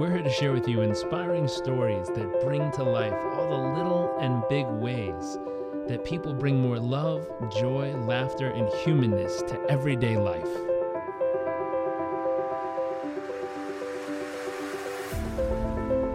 [0.00, 4.16] We're here to share with you inspiring stories that bring to life all the little
[4.18, 5.38] and big ways
[5.88, 10.48] that people bring more love, joy, laughter, and humanness to everyday life.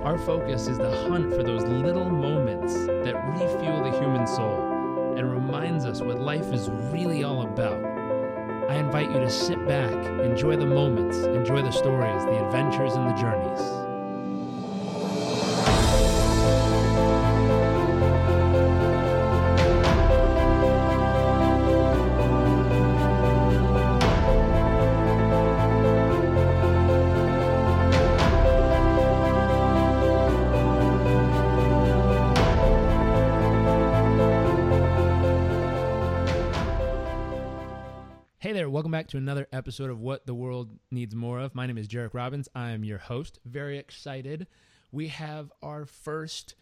[0.04, 5.31] Our focus is the hunt for those little moments that refuel the human soul and
[5.31, 7.84] reminds us what life is really all about.
[8.75, 13.09] I invite you to sit back, enjoy the moments, enjoy the stories, the adventures, and
[13.09, 13.84] the journeys.
[39.05, 41.54] Back to another episode of What the World Needs More of.
[41.54, 42.50] My name is Jairek Robbins.
[42.55, 43.38] I am your host.
[43.45, 44.48] Very excited.
[44.91, 46.56] We have our first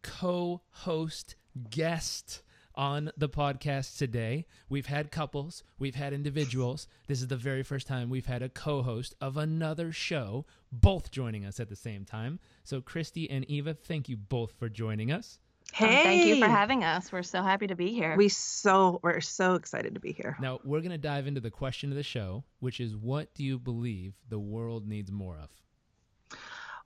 [0.00, 1.34] co host
[1.70, 2.42] guest
[2.76, 4.46] on the podcast today.
[4.68, 6.86] We've had couples, we've had individuals.
[7.08, 11.10] This is the very first time we've had a co host of another show, both
[11.10, 12.38] joining us at the same time.
[12.62, 15.40] So, Christy and Eva, thank you both for joining us.
[15.72, 17.12] Hey, Um, thank you for having us.
[17.12, 18.16] We're so happy to be here.
[18.16, 20.36] We so we're so excited to be here.
[20.40, 23.44] Now, we're going to dive into the question of the show, which is what do
[23.44, 25.50] you believe the world needs more of?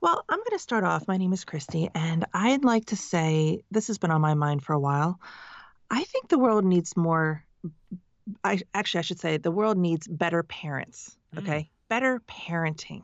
[0.01, 1.07] Well, I'm going to start off.
[1.07, 4.61] My name is Christy, and I'd like to say this has been on my mind
[4.61, 5.19] for a while.
[5.89, 7.45] I think the world needs more.
[8.43, 11.15] I actually, I should say, the world needs better parents.
[11.33, 11.39] Mm.
[11.39, 13.03] Okay, better parenting.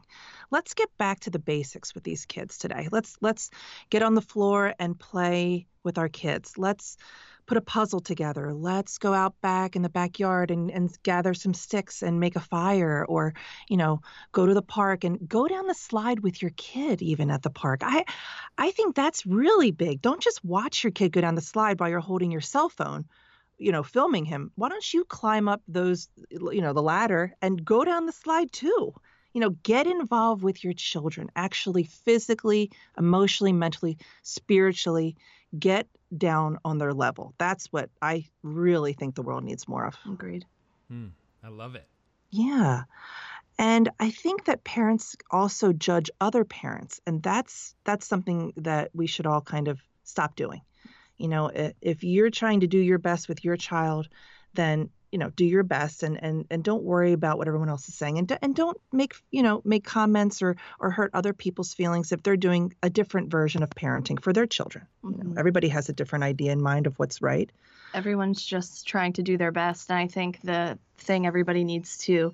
[0.52, 2.90] Let's get back to the basics with these kids today.
[2.92, 3.50] Let's let's
[3.90, 6.58] get on the floor and play with our kids.
[6.58, 6.98] Let's
[7.50, 8.54] put a puzzle together.
[8.54, 12.40] Let's go out back in the backyard and, and gather some sticks and make a
[12.40, 13.34] fire or,
[13.68, 17.32] you know, go to the park and go down the slide with your kid even
[17.32, 17.82] at the park.
[17.84, 18.06] I
[18.58, 20.00] I think that's really big.
[20.00, 23.06] Don't just watch your kid go down the slide while you're holding your cell phone,
[23.58, 24.52] you know, filming him.
[24.56, 28.52] Why don't you climb up those you know, the ladder and go down the slide
[28.52, 28.94] too?
[29.34, 35.16] You know, get involved with your children, actually physically, emotionally, mentally, spiritually
[35.58, 37.34] get down on their level.
[37.38, 39.96] That's what I really think the world needs more of.
[40.06, 40.46] Agreed.
[40.90, 41.08] Hmm,
[41.44, 41.88] I love it.
[42.32, 42.84] Yeah.
[43.58, 49.08] And I think that parents also judge other parents and that's that's something that we
[49.08, 50.62] should all kind of stop doing.
[51.18, 51.52] You know,
[51.82, 54.08] if you're trying to do your best with your child,
[54.54, 57.88] then you know, do your best and and and don't worry about what everyone else
[57.88, 61.74] is saying and and don't make, you know, make comments or or hurt other people's
[61.74, 64.86] feelings if they're doing a different version of parenting for their children.
[65.04, 65.40] You know, Mhm.
[65.40, 67.50] everybody has a different idea in mind of what's right.
[67.94, 69.90] Everyone's just trying to do their best.
[69.90, 72.34] And I think the thing everybody needs to,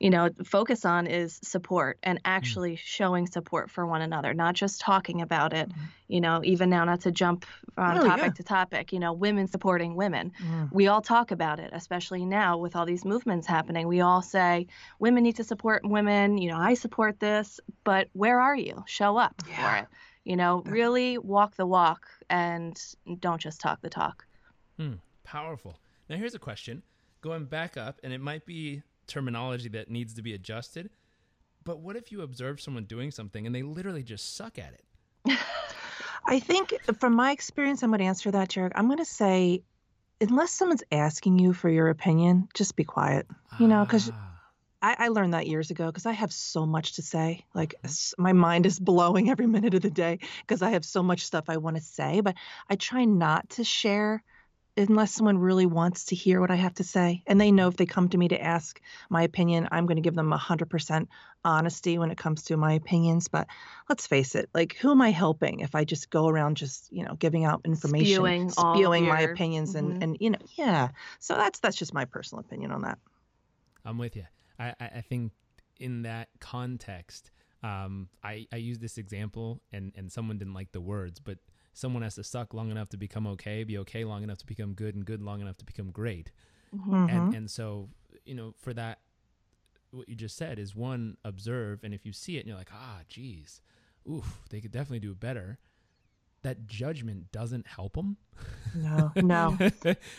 [0.00, 4.80] you know, focus on is support and actually showing support for one another, not just
[4.80, 5.68] talking about it.
[5.68, 5.74] Mhm.
[6.08, 7.44] You know, even now, not to jump
[7.76, 8.30] on Oh, topic yeah.
[8.32, 10.32] to topic, you know, women supporting women.
[10.42, 10.72] Mm.
[10.72, 13.86] we all talk about it, especially now with all these movements happening.
[13.86, 14.66] We all say
[14.98, 16.38] women need to support women.
[16.38, 18.82] You know, I support this, but where are you?
[18.86, 19.56] Show up Yeah.
[19.56, 19.88] for it.
[20.24, 22.74] You know, really walk the walk and
[23.20, 24.26] don't just talk the talk.
[24.78, 24.94] Hmm,
[25.24, 25.78] powerful.
[26.08, 26.82] Now, here's a question
[27.20, 30.90] going back up, and it might be terminology that needs to be adjusted.
[31.64, 34.84] But what if you observe someone doing something and they literally just suck at it?
[36.26, 38.72] I think from my experience, I'm going to answer that, Jared.
[38.74, 39.62] I'm going to say,
[40.20, 43.26] unless someone's asking you for your opinion, just be quiet.
[43.58, 44.40] You know, 'cause Ah,
[44.82, 47.44] I, I learned that years ago because I have so much to say.
[47.54, 48.14] Like Mhm.
[48.18, 51.46] my mind is blowing every minute of the day because I have so much stuff
[51.48, 52.36] I want to say, but
[52.70, 54.22] I try not to share
[54.76, 57.22] unless someone really wants to hear what I have to say.
[57.26, 60.02] And they know if they come to me to ask my opinion, I'm going to
[60.02, 61.06] give them 100%
[61.44, 63.28] honesty when it comes to my opinions.
[63.28, 63.48] But
[63.88, 67.04] let's face it, like who am I helping if I just go around just, you
[67.04, 70.02] know, giving out information, Spewing spewing my your- opinions and, Mhm.
[70.02, 70.88] and, you know, yeah.
[71.18, 72.98] So that's, that's just my personal opinion on that.
[73.84, 74.26] I'm with you.
[74.58, 75.32] I, I, I think
[75.78, 77.30] in that context,
[77.62, 81.38] um, I, I use this example, and, and someone didn't like the words, but
[81.72, 84.74] someone has to suck long enough to become okay, be okay long enough to become
[84.74, 86.32] good, and good long enough to become great.
[86.74, 86.86] Mhm.
[86.90, 87.10] Mhm.
[87.10, 87.88] and and so
[88.24, 89.00] you know for that
[89.90, 92.70] what you just said is one observe and if you see it and you're like
[92.72, 93.60] ah geez
[94.08, 95.58] oof they could definitely do better
[96.42, 98.16] that judgment doesn't help them
[98.74, 99.58] No, no.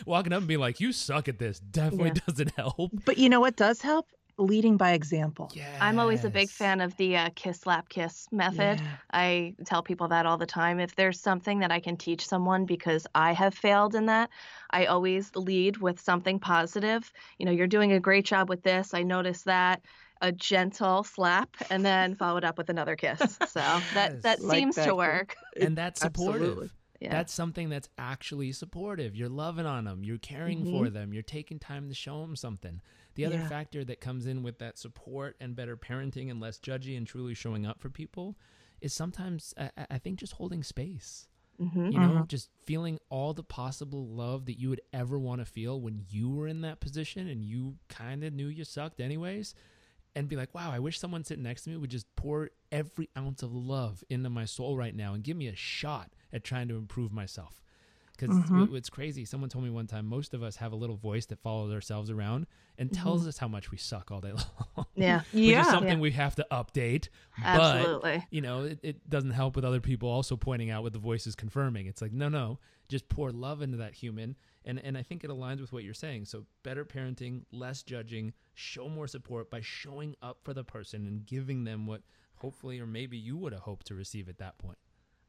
[0.04, 2.22] walking up and being like you suck at this definitely Yeah.
[2.26, 4.08] doesn't help But you know what does help?
[4.46, 5.50] Leading by example.
[5.54, 8.80] yeah I'm always a big fan of the uh, kiss, slap, kiss method.
[8.80, 8.86] Yeah.
[9.12, 10.80] I tell people that all the time.
[10.80, 14.30] If there's something that I can teach someone because I have failed in that,
[14.70, 17.12] I always lead with something positive.
[17.38, 18.94] You know, you're doing a great job with this.
[18.94, 19.82] I noticed that.
[20.22, 23.20] a gentle slap and then followed up with another kiss.
[23.48, 24.22] So that Yes.
[24.22, 24.86] that Like seems that.
[24.86, 25.34] to work.
[25.60, 26.42] and that's supportive.
[26.42, 26.70] Absolutely.
[27.00, 27.10] Yeah.
[27.10, 29.16] That's something that's actually supportive.
[29.16, 30.04] You're loving on them.
[30.04, 31.12] You're caring for them.
[31.12, 32.80] You're taking time to show them something.
[33.14, 33.48] The other Yeah.
[33.48, 37.34] factor that comes in with that support and better parenting and less judgy and truly
[37.34, 38.36] showing up for people
[38.80, 41.28] is sometimes I, I- I think just holding space.
[41.58, 45.44] hmm You know, just feeling all the possible love that you would ever want to
[45.44, 49.54] feel when you were in that position and you kind of knew you sucked anyways.
[50.14, 53.08] And be like, wow, I wish someone sitting next to me would just pour every
[53.16, 56.68] ounce of love into my soul right now and give me a shot at trying
[56.68, 57.62] to improve myself.
[58.16, 58.74] Because Mhm.
[58.76, 59.24] it's crazy.
[59.24, 62.10] Someone told me one time most of us have a little voice that follows ourselves
[62.10, 62.46] around
[62.78, 64.32] and tells us how much we suck all day
[64.76, 64.86] long.
[64.94, 65.20] Yeah.
[65.32, 65.62] Which Yeah.
[65.62, 66.00] is something Yeah.
[66.00, 67.08] we have to update.
[67.42, 68.18] Absolutely.
[68.18, 70.98] But you know, it, it doesn't help with other people also pointing out what the
[70.98, 71.86] voice is confirming.
[71.86, 74.36] It's like, no, no, just pour love into that human.
[74.64, 76.26] And, and I think it aligns with what you're saying.
[76.26, 81.26] So better parenting, less judging, show more support by showing up for the person and
[81.26, 82.02] giving them what
[82.36, 84.78] hopefully or maybe you would have hoped to receive at that point.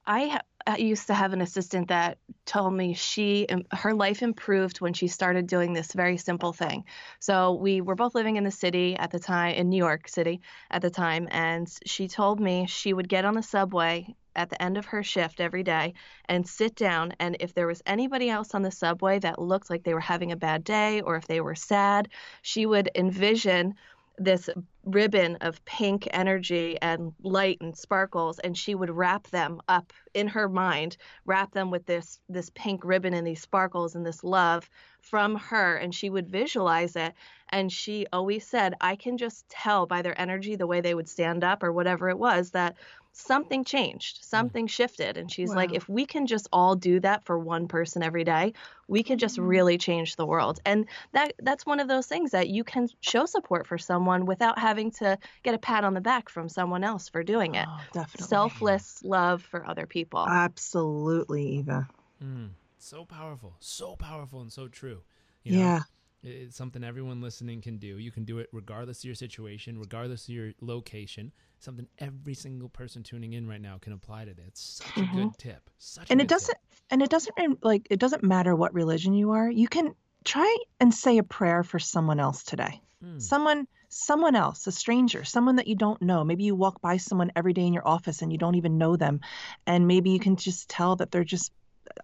[0.06, 4.82] I, ha- I used to have an assistant that told me she her life improved
[4.82, 6.86] when she started doing this very simple thing.
[7.20, 10.42] So we were both living in the city at the time in New York City
[10.70, 14.62] at the time and she told me she would get on the subway at the
[14.62, 15.94] end of her shift every day
[16.26, 19.84] and sit down and if there was anybody else on the subway that looked like
[19.84, 22.10] they were having a bad day or if they were sad,
[22.42, 23.76] she would envision
[24.18, 24.50] this
[24.86, 30.28] ribbon of pink energy and light and sparkles and she would wrap them up in
[30.28, 34.70] her mind wrap them with this this pink ribbon and these sparkles and this love
[35.02, 37.14] from her and she would visualize it.
[37.50, 41.10] And she always said i can just tell by their energy the way they would
[41.10, 42.76] stand up or whatever it was that
[43.14, 47.38] something changed something shifted and she's like if we can just all do that for
[47.38, 48.52] one person every day
[48.88, 52.50] we can just really change the world and that that's one of those things that
[52.50, 56.28] you can show support for someone without having to get a pat on the back
[56.28, 58.26] from someone else for doing it Oh, definitely.
[58.26, 61.88] selfless love for other people Absolutely, Eva.
[62.24, 65.02] Mm, so powerful, so powerful, and so true.
[65.44, 65.80] You know, yeah.
[66.24, 67.98] It- It's something everyone listening can do.
[68.00, 71.32] You can do it regardless of your situation, regardless of your location.
[71.60, 74.46] Something every single person tuning in right now can apply to that.
[74.48, 75.14] It's such a Mhm.
[75.14, 75.70] good tip.
[75.78, 76.58] Such and it doesn't
[76.90, 80.94] and it doesn't like it doesn't matter what religion you are you can try and
[80.94, 83.10] say a prayer for someone else today Tip.
[83.10, 86.98] Mm, someone someone else a stranger someone that you don't know maybe you walk by
[86.98, 89.20] someone every day in your office and you don't even know them
[89.66, 91.52] and maybe you can just tell that they're just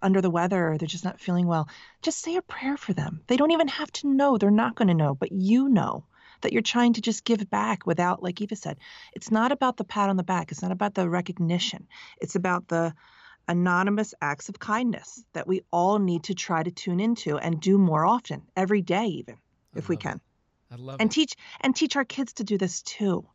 [0.02, 1.68] under the weather or they're just not feeling well
[2.02, 3.22] just say a prayer for them.
[3.26, 4.38] They don't even have to know.
[4.38, 6.04] They're not going to know but you know
[6.42, 8.78] that you're trying to just give back without like eva said
[9.12, 10.50] it's not about the pat on the back.
[10.50, 11.86] It's not about the recognition.
[12.20, 12.94] It's about the
[13.48, 17.78] anonymous acts of kindness that we all need to try to tune into and do
[17.78, 19.34] more often every day even
[19.74, 20.10] I if we uh-huh.
[20.10, 20.16] can.
[20.16, 20.74] It.
[20.74, 21.14] I love and it.
[21.14, 23.26] teach and teach our kids to do this too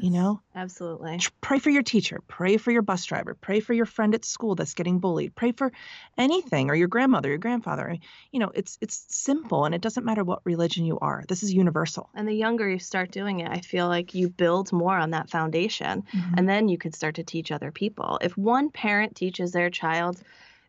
[0.00, 0.40] you know?
[0.54, 1.20] Absolutely.
[1.40, 4.54] Pray for your teacher pray for your bus driver pray for your friend at school
[4.54, 5.72] that's getting bullied pray for
[6.16, 7.96] anything or your grandmother your grandfather
[8.32, 11.24] you know it's it's simple and it doesn't matter what religion you are.
[11.28, 12.10] This is universal.
[12.14, 15.30] And the younger you start doing it i feel like you build more on that
[15.30, 16.34] foundation mm-hmm.
[16.36, 18.18] and then you could start to teach other people.
[18.22, 20.20] If one parent teaches their child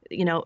[0.10, 0.46] you know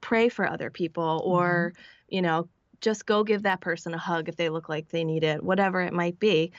[0.00, 2.14] pray for other people or mm-hmm.
[2.14, 2.48] you know
[2.80, 5.80] just go give that person a hug if they look like they need it whatever
[5.80, 6.52] it might be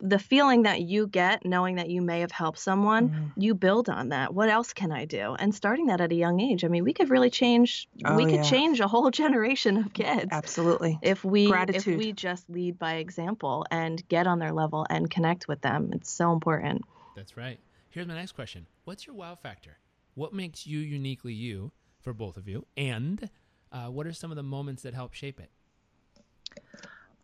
[0.00, 3.32] the feeling that you get knowing that you may have helped someone Mhm.
[3.36, 6.40] you build on that what else can i do and starting that at a young
[6.40, 8.42] age i mean we could really change Oh, we could yeah.
[8.42, 11.94] change a whole generation of kids absolutely if we Gratitude.
[11.94, 15.90] if we just lead by example and get on their level and connect with them
[15.92, 16.82] it's so important
[17.14, 17.60] That's right.
[17.90, 18.66] Here's my next question.
[18.84, 19.78] What's your wow factor?
[20.14, 21.70] What makes you uniquely you
[22.00, 22.66] for both of you?
[22.76, 23.30] And
[23.70, 25.50] uh, what are some of the moments that help shape it?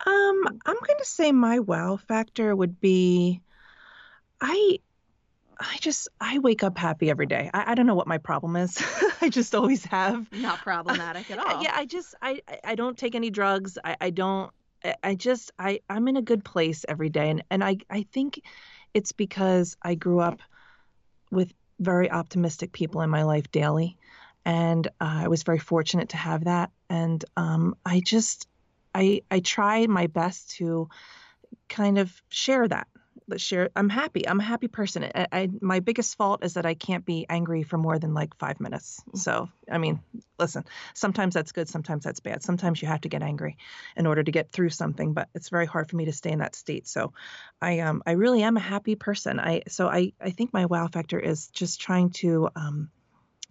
[0.06, 3.42] Um, I'm going to say my wow factor would be
[4.40, 4.78] I
[5.58, 7.50] I just I wake up happy every day.
[7.52, 8.82] I, I don't know what my problem is.
[9.20, 10.26] I just always have.
[10.32, 13.76] not problematic at Uh, all Yeah, I just I I- I don't take any drugs.
[13.84, 14.50] I I don't
[14.84, 18.06] I- I just I I'm in a good place every day and and I I
[18.12, 18.40] think
[18.94, 20.40] it's because I grew up
[21.30, 23.96] with very optimistic people in my life daily
[24.44, 24.90] and uh,
[25.24, 28.48] I was very fortunate to have that and um I just
[28.94, 30.88] I I try my best to
[31.68, 32.86] kind of share that
[33.30, 35.04] Let's share i'm happy i'm a happy person.
[35.14, 38.36] I, I my biggest fault is that i can't be angry for more than like
[38.38, 39.00] five minutes.
[39.14, 40.00] So i mean
[40.38, 42.42] listen sometimes that's good sometimes that's bad.
[42.42, 43.56] Sometimes you have to get angry
[43.96, 46.40] in order to get through something but it's very hard for me to stay in
[46.40, 46.88] that state.
[46.88, 47.12] So
[47.62, 49.38] i um i really am a happy person.
[49.38, 52.90] I so i i think my wow factor is just trying to um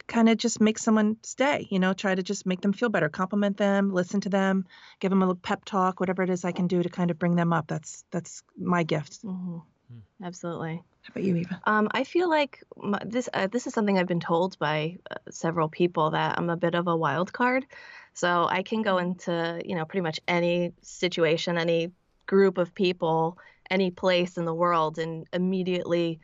[0.07, 3.09] kind of just make someone stay, you know, try to just make them feel better,
[3.09, 4.65] compliment them, listen to them,
[4.99, 7.19] give them a little pep talk, whatever it is I can do to kind of
[7.19, 7.67] bring them up.
[7.67, 9.23] That's that's my gift.
[9.25, 9.57] Mm-hmm.
[9.89, 10.25] Hmm.
[10.25, 10.83] Absolutely.
[11.01, 11.61] How about you, Eva?
[11.65, 15.15] Um, I feel like my, this uh, this is something I've been told by uh,
[15.31, 17.65] several people that I'm a bit of a wild card.
[18.13, 19.11] So I can go mm-hmm.
[19.11, 21.91] into you know pretty much any situation, any
[22.27, 23.39] group of people,
[23.69, 26.19] any place in the world, and immediately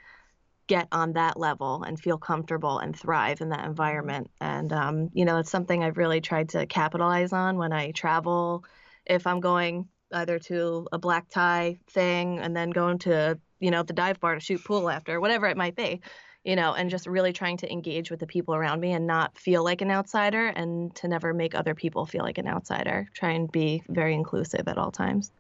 [0.68, 3.70] get on that level and feel comfortable and thrive in that mm-hmm.
[3.70, 4.32] environment.
[4.42, 8.64] And um, you know, it's something I've really tried to capitalize on when I travel.
[9.06, 13.84] If I'm going either to a black tie thing and then going to you know
[13.84, 16.02] the dive bar to shoot pool after, whatever it might be,
[16.44, 19.38] you know, and just really trying to engage with the people around me and not
[19.38, 23.08] feel like an outsider and to never make other people feel like an outsider.
[23.14, 25.32] Try and be very inclusive at all times.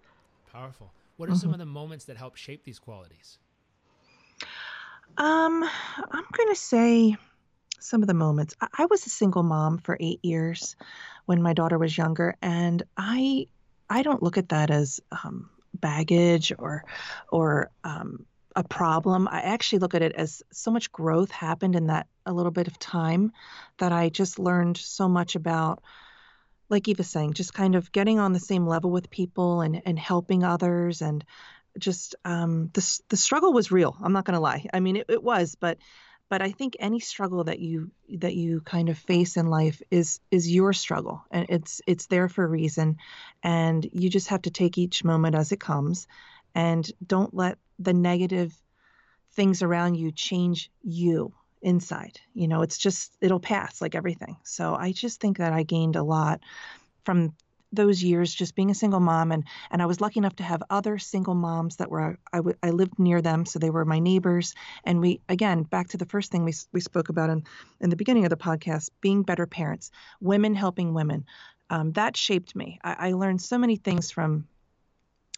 [0.51, 0.91] Powerful.
[1.17, 1.39] What are mm-hmm.
[1.39, 3.37] some of the moments that help shape these qualities?
[5.17, 5.63] Um,
[6.11, 7.15] I'm going to say
[7.79, 8.55] some of the moments.
[8.59, 10.75] I, I was a single mom for eight years
[11.25, 13.47] when my daughter was younger, and I
[13.89, 16.83] I don't look at that as um, baggage or
[17.31, 19.27] or um, a problem.
[19.29, 22.67] I actually look at it as so much growth happened in that a little bit
[22.67, 23.31] of time
[23.77, 25.81] that I just learned so much about
[26.69, 29.99] like Eva saying, just kind of getting on the same level with people and, and
[29.99, 31.23] helping others and
[31.77, 33.95] just um, the the struggle was real.
[34.01, 34.67] I'm not going to lie.
[34.73, 35.77] I mean, it, it was, but
[36.29, 40.19] but I think any struggle that you that you kind of face in life is
[40.31, 42.97] is your struggle, and it's it's there for a reason,
[43.43, 46.07] and you just have to take each moment as it comes,
[46.53, 48.53] and don't let the negative
[49.33, 52.19] things around you change you inside.
[52.33, 54.37] You know, it's just it'll pass like everything.
[54.43, 56.41] So I just think that I gained a lot
[57.03, 57.35] from
[57.75, 60.63] those years just being a single mom and and I was lucky enough to have
[60.69, 63.99] other single moms that were I, w- I lived near them so they were my
[63.99, 64.55] neighbors.
[64.83, 67.43] And we again back to the first thing we we spoke about in
[67.79, 69.91] in the beginning of the podcast being better parents
[70.21, 71.25] women helping women.
[71.69, 72.79] Um, that shaped me.
[72.83, 74.47] I, I learned so many things from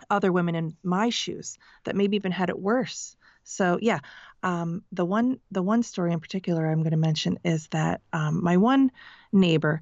[0.10, 3.16] other women in my shoes that maybe even had it worse.
[3.44, 4.00] So yeah
[4.44, 8.44] um, the one the one story in particular I'm going to mention is that um,
[8.44, 8.92] my one
[9.32, 9.82] neighbor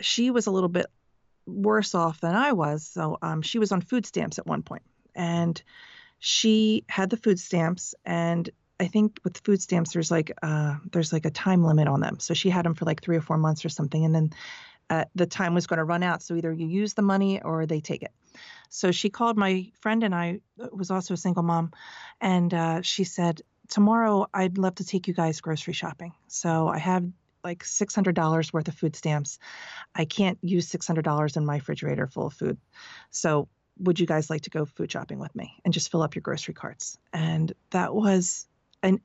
[0.00, 0.86] she was a little bit
[1.50, 2.86] worse off than I was.
[2.86, 4.82] So um, she was on food stamps at one point,
[5.14, 5.60] and
[6.18, 7.94] she had the food stamps.
[8.04, 12.00] And I think with food stamps, there's like uh, there's like a time limit on
[12.00, 12.18] them.
[12.20, 14.30] So she had them for like three or four months or something, and then
[14.88, 16.22] uh, the time was going to run out.
[16.22, 18.12] So either you use the money or they take it.
[18.68, 21.72] So she called my friend and I uh, was also a single mom,
[22.20, 26.12] and uh, she said, tomorrow I'd love to take you guys grocery shopping.
[26.28, 27.04] So I have
[27.44, 29.38] like $600 worth of food stamps.
[29.94, 32.58] I can't use $600 in my refrigerator full of food.
[33.10, 36.14] So, would you guys like to go food shopping with me and just fill up
[36.14, 36.98] your grocery carts?
[37.14, 38.46] And that was
[38.82, 39.00] and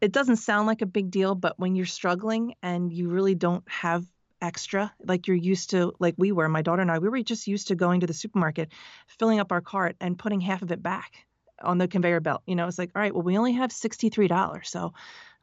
[0.00, 3.64] it doesn't sound like a big deal, but when you're struggling and you really don't
[3.68, 4.04] have
[4.44, 7.46] extra like you're used to like we were my daughter and I we were just
[7.46, 8.70] used to going to the supermarket
[9.06, 11.24] filling up our cart and putting half of it back
[11.62, 14.66] on the conveyor belt you know it's like all right well we only have $63
[14.66, 14.92] so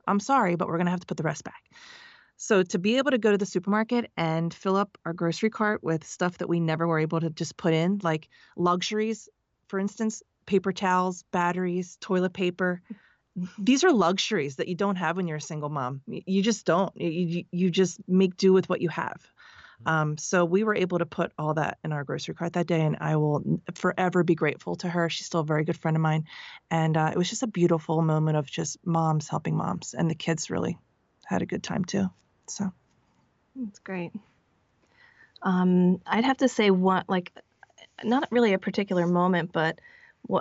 [0.07, 1.63] I'm sorry but we're going to have to put the rest back
[2.41, 5.83] so to be able to go to the supermarket and fill up our grocery cart
[5.83, 9.29] with stuff that we never were able to just put in, like luxuries,
[9.67, 12.81] for instance, paper towels, batteries, toilet paper.
[13.59, 16.01] These are luxuries that you don't have when you're a single mom.
[16.07, 16.91] You just don't.
[16.99, 19.21] You, you just make do with what you have.
[19.83, 19.87] Mm-hmm.
[19.87, 22.81] Um, so we were able to put all that in our grocery cart that day,
[22.81, 25.11] and I will forever be grateful to her.
[25.11, 26.25] She's still a very good friend of mine,
[26.71, 30.15] and uh, it was just a beautiful moment of just moms helping moms, and the
[30.15, 30.79] kids really
[31.23, 32.09] had a good time too.
[32.51, 32.71] So
[33.55, 34.11] that's great.
[35.41, 37.31] Um, I'd have to say one like
[38.03, 39.79] not really a particular moment, but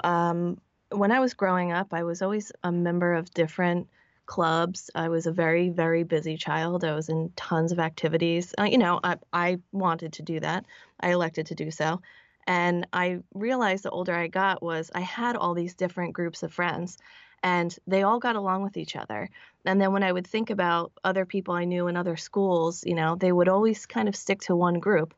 [0.04, 3.88] um, when I was growing up, I was always a member of different
[4.26, 4.90] clubs.
[4.94, 6.84] I was a very, very busy child.
[6.84, 8.54] I was in tons of activities.
[8.58, 10.66] Uh, you know, I, I wanted to do that.
[11.00, 12.00] I elected to do so.
[12.46, 16.52] And I realized the older I got was I had all these different groups of
[16.52, 16.98] friends
[17.42, 19.28] and they all got along with each other.
[19.64, 22.94] And then when I would think about other people I knew in other schools, you
[22.94, 25.14] know, they would always kind of stick to one group.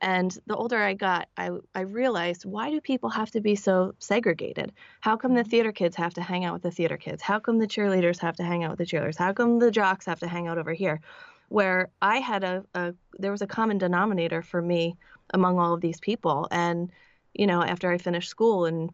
[0.00, 3.94] And the older I got, I, I realized why do people have to be so
[4.00, 4.72] segregated?
[5.00, 7.22] How come the theater kids have to hang out with the theater kids?
[7.22, 9.16] How come the cheerleaders have to hang out with the cheerleaders?
[9.16, 11.00] How come the jocks have to hang out over here?
[11.50, 14.96] Where I had a, a there was a common denominator for me
[15.32, 16.48] among all of these people.
[16.50, 16.90] And,
[17.32, 18.90] you know, after I finished school and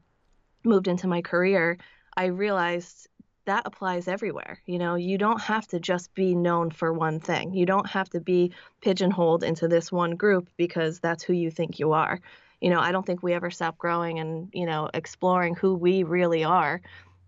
[0.62, 1.78] moved into my career,
[2.18, 3.06] I realized
[3.44, 4.60] that applies everywhere.
[4.66, 7.54] You know, you don't have to just be known for one thing.
[7.54, 11.78] You don't have to be pigeonholed into this one group because that's who you think
[11.78, 12.20] you are.
[12.60, 16.02] You know, I don't think we ever stop growing and, you know, exploring who we
[16.02, 16.80] really are.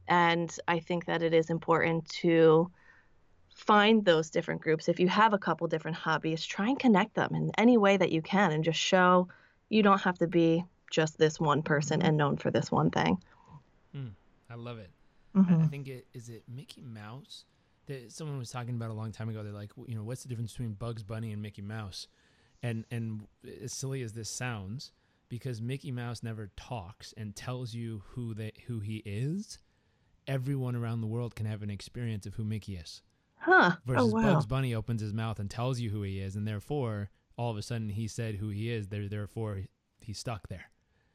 [0.08, 2.68] And I think that it is important to
[3.54, 4.88] find those different groups.
[4.88, 8.10] If you have a couple different hobbies, try and connect them in any way that
[8.10, 9.28] you can and just show
[9.68, 13.22] you don't have to be just this one person and known for this one thing.
[14.50, 14.90] I love it.
[15.36, 15.54] Mm-hmm.
[15.54, 17.44] I, I, think it is it Mickey Mouse
[17.86, 19.42] that someone was talking about a long time ago.
[19.42, 22.08] They're like, you know, what's the difference between Bugs Bunny and Mickey Mouse?
[22.62, 23.26] And and
[23.62, 24.92] as silly as this sounds,
[25.28, 29.58] because Mickey Mouse never talks and tells you who they who he is,
[30.26, 33.02] everyone around the world can have an experience of who Mickey is.
[33.36, 33.76] Huh.
[33.86, 34.34] Versus oh, wow.
[34.34, 37.56] Bugs Bunny opens his mouth and tells you who he is, and therefore all of
[37.56, 38.88] a sudden he said who he is.
[38.88, 39.62] There, therefore
[40.00, 40.70] he's stuck there.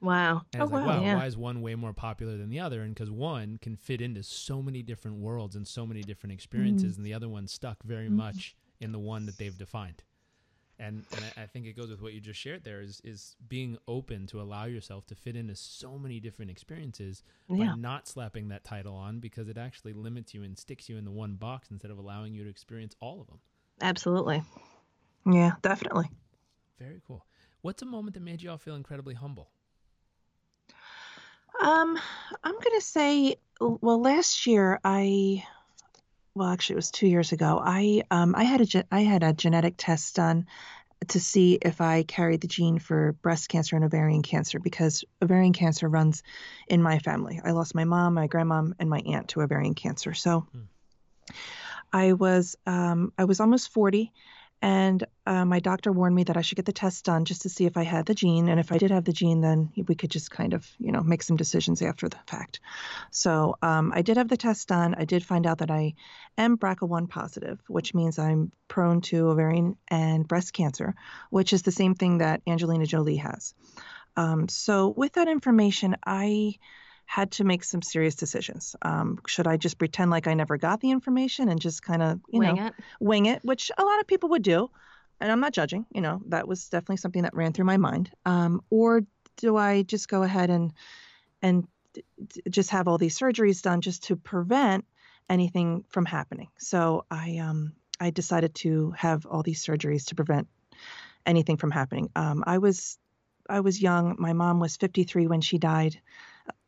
[0.06, 0.44] Wow.
[0.54, 1.16] And Oh, it's like, wow, wow, yeah.
[1.16, 2.82] why is one way more popular than the other?
[2.82, 6.94] And because one can fit into so many different worlds and so many different experiences,
[6.94, 6.98] Mm.
[6.98, 8.16] and the other one's stuck very Mhm.
[8.16, 10.04] much in the one that they've defined.
[10.78, 13.36] And and I, I think it goes with what you just shared there is is
[13.48, 17.72] being open to allow yourself to fit into so many different experiences Yeah.
[17.72, 21.06] by not slapping that title on because it actually limits you and sticks you in
[21.06, 23.40] the one box instead of allowing you to experience all of them.
[23.82, 24.44] Absolutely.
[25.26, 26.10] Yeah, definitely.
[26.78, 27.26] Very cool.
[27.62, 29.52] What's a moment that made you all feel incredibly humble?
[31.62, 31.98] Um,
[32.44, 35.44] I'm gonna say, well, last year I,
[36.34, 37.62] well, actually it was two years ago.
[37.64, 40.46] I um I had a ge- I had a genetic test done
[41.08, 45.54] to see if I carried the gene for breast cancer and ovarian cancer because ovarian
[45.54, 46.24] cancer runs
[46.68, 47.42] in my family.
[47.44, 50.14] I lost my mom, my grandmom, and my aunt to ovarian cancer.
[50.14, 50.62] So Hmm.
[51.94, 54.12] I was um I was almost 40
[54.62, 57.50] and uh, my doctor warned me that I should get the test done just to
[57.50, 58.48] see if I had the gene.
[58.48, 61.01] And if I did have the gene, then we could just kind of, you know,
[61.01, 62.60] make some decisions after the fact.
[63.12, 64.94] So um, I did have the test done.
[64.96, 65.96] I did find out that I
[66.38, 70.94] am BRCA1 positive, which means I'm prone to ovarian and breast cancer,
[71.32, 73.53] which is the same thing that Angelina Jolie has.
[74.17, 76.55] Um, so with that information, I
[77.08, 78.75] had to make some serious decisions.
[78.82, 82.20] Um, should I just pretend like I never got the information and just kind of,
[82.29, 82.74] you Wing know, it.
[83.00, 84.70] wing it, which a lot of people would do.
[85.25, 88.12] And I'm not judging, you know, that was definitely something that ran through my mind.
[88.27, 89.01] Um, or
[89.38, 90.72] do I just go ahead and
[91.41, 91.67] and
[92.48, 94.86] just have all these surgeries done just to prevent
[95.27, 96.50] anything from happening?
[96.60, 100.47] So I um I decided to have all these surgeries to prevent
[101.26, 102.12] anything from happening.
[102.15, 103.00] Um, I was
[103.50, 104.17] I was young.
[104.19, 106.00] My mom was 53 when she died,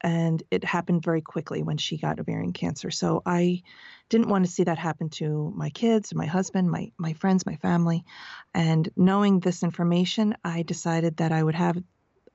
[0.01, 2.91] and it happened very quickly when she got ovarian cancer.
[2.91, 3.63] So I
[4.09, 7.55] didn't want to see that happen to my kids, my husband, my my friends, my
[7.57, 8.05] family.
[8.53, 11.77] And knowing this information, I decided that I would have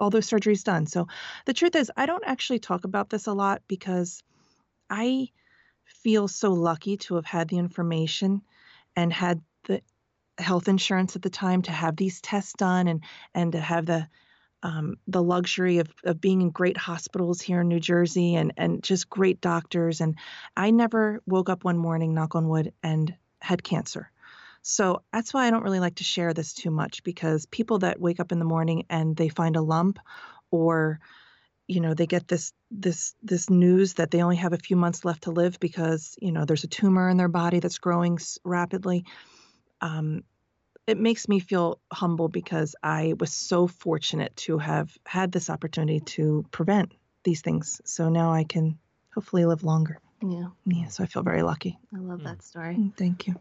[0.00, 0.86] all those surgeries done.
[0.86, 1.06] So
[1.46, 4.22] the truth is, I don't actually talk about this a lot because
[4.90, 5.28] I
[5.84, 8.42] feel so lucky to have had the information
[8.96, 9.80] and had the
[10.38, 14.08] health insurance at the time to have these tests done and and to have the
[14.62, 18.82] um, the luxury of, of being in great hospitals here in New Jersey and and
[18.82, 20.16] just great doctors and
[20.56, 24.10] I never woke up one morning knock on wood and had cancer.
[24.62, 28.00] So that's why I don't really like to share this too much because people that
[28.00, 29.98] wake up in the morning and they find a lump
[30.52, 31.00] or
[31.66, 35.04] you know they get this this this news that they only have a few months
[35.04, 39.04] left to live because you know there's a tumor in their body that's growing rapidly
[39.80, 40.22] um,
[40.86, 46.00] it makes me feel humble because I was so fortunate to have had this opportunity
[46.00, 46.92] to prevent
[47.24, 47.80] these things.
[47.84, 48.78] So now I can
[49.14, 49.98] hopefully live longer.
[50.22, 50.48] Yeah.
[50.66, 51.78] Yeah, so I feel very lucky.
[51.94, 52.24] I love Mm.
[52.24, 52.76] that story.
[52.76, 53.36] Mm, Thank you.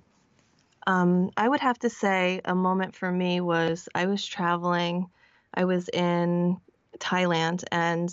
[0.88, 5.10] Um, I would have to say a moment for me was I was traveling.
[5.54, 6.58] I was in
[6.98, 8.10] Thailand and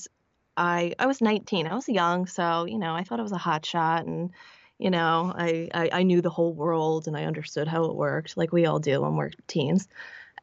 [0.56, 1.66] I I was 19.
[1.66, 4.30] I was young, so you know I thought I was a hot shot, and
[4.78, 8.36] you know I, I I knew the whole world and I understood how it worked,
[8.36, 9.88] like we all do when we're teens.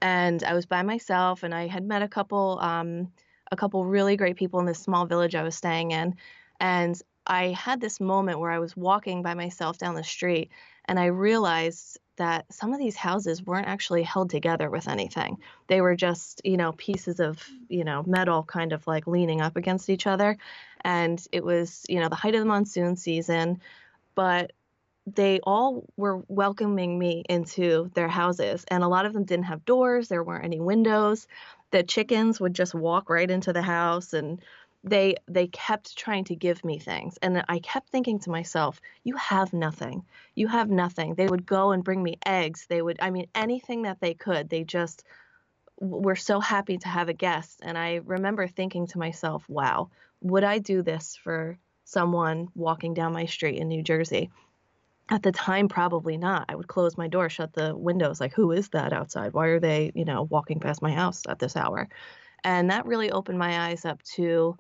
[0.02, 3.12] And I was by myself, and I had met a couple um,
[3.52, 6.16] a couple really great people in this small village I was staying in,
[6.60, 10.52] and I had this moment where I was walking by myself down the street,
[10.86, 15.38] and I realized that some of these houses weren't actually held together with anything.
[15.68, 19.58] They were just, you know, pieces of, you know, metal kind of like leaning up
[19.58, 20.38] against each other.
[20.82, 23.60] And it was, you know, the height of the monsoon season,
[24.16, 24.52] but
[25.08, 28.66] they all were welcoming me into their houses.
[28.70, 31.28] And a lot of them didn't have doors, there weren't any windows.
[31.72, 34.42] The chickens would just walk right into the house and
[34.86, 39.16] they they kept trying to give me things and i kept thinking to myself you
[39.16, 43.10] have nothing you have nothing they would go and bring me eggs they would i
[43.10, 45.04] mean anything that they could they just
[45.80, 49.90] were so happy to have a guest and i remember thinking to myself wow
[50.22, 54.30] would i do this for someone walking down my street in new jersey.
[55.10, 56.46] At the time probably not.
[56.50, 59.34] I would close my door shut the windows like who is that outside?
[59.34, 61.88] Why are they you know walking past my house at this hour?
[62.44, 64.58] And that really opened my eyes up to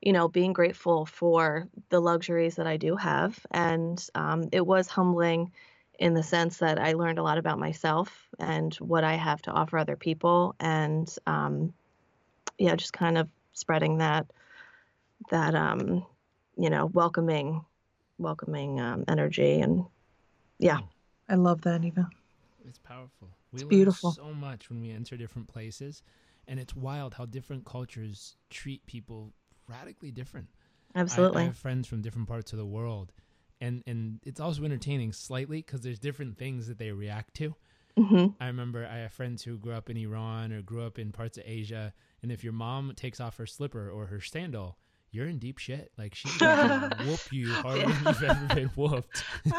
[0.00, 3.38] you know, being grateful for the luxuries that I do have.
[3.50, 5.52] And um, it was humbling
[5.98, 9.50] in the sense that I learned a lot about myself and what I have to
[9.50, 11.74] offer other people, and um,
[12.56, 14.26] yeah, just kind of spreading that
[15.30, 16.06] that um,
[16.60, 17.64] you know welcoming
[18.18, 19.84] welcoming um, energy and
[20.58, 20.78] yeah.
[21.28, 22.08] I love that, Eva.
[22.66, 23.28] It's powerful.
[23.52, 24.12] We It's learn beautiful.
[24.12, 26.02] so much when we enter different places,
[26.46, 29.32] and it's wild how different cultures treat people
[29.68, 30.48] radically different.
[30.94, 31.42] Absolutely.
[31.42, 33.12] I, have friends from different parts of the world,
[33.60, 37.54] and and it's also entertaining slightly because there's different things that they react to.
[37.96, 41.12] hmm I remember I have friends who grew up in Iran or grew up in
[41.12, 41.92] parts of Asia,
[42.22, 44.76] and if your mom takes off her slipper or her sandal,
[45.12, 45.90] you're in deep shit.
[45.98, 49.24] Like she's gonna whoop you harder than you've ever been whooped.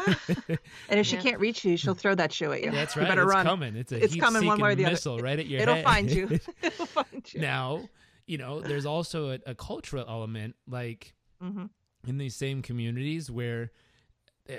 [0.88, 1.22] And if she Yeah.
[1.22, 2.70] can't reach you, she'll throw that shoe at you.
[2.70, 3.02] That's right.
[3.02, 3.10] You right.
[3.10, 3.44] better it's run.
[3.46, 3.76] coming.
[3.76, 4.92] It's a It's coming one way or heat-seeking other.
[4.92, 5.68] missile right at your head.
[5.68, 5.84] It'll head.
[5.84, 6.28] find you.
[6.62, 7.40] It'll find you.
[7.40, 7.88] now,
[8.26, 11.66] you know, there's also a, a cultural element, like hmm
[12.06, 13.70] in these same communities where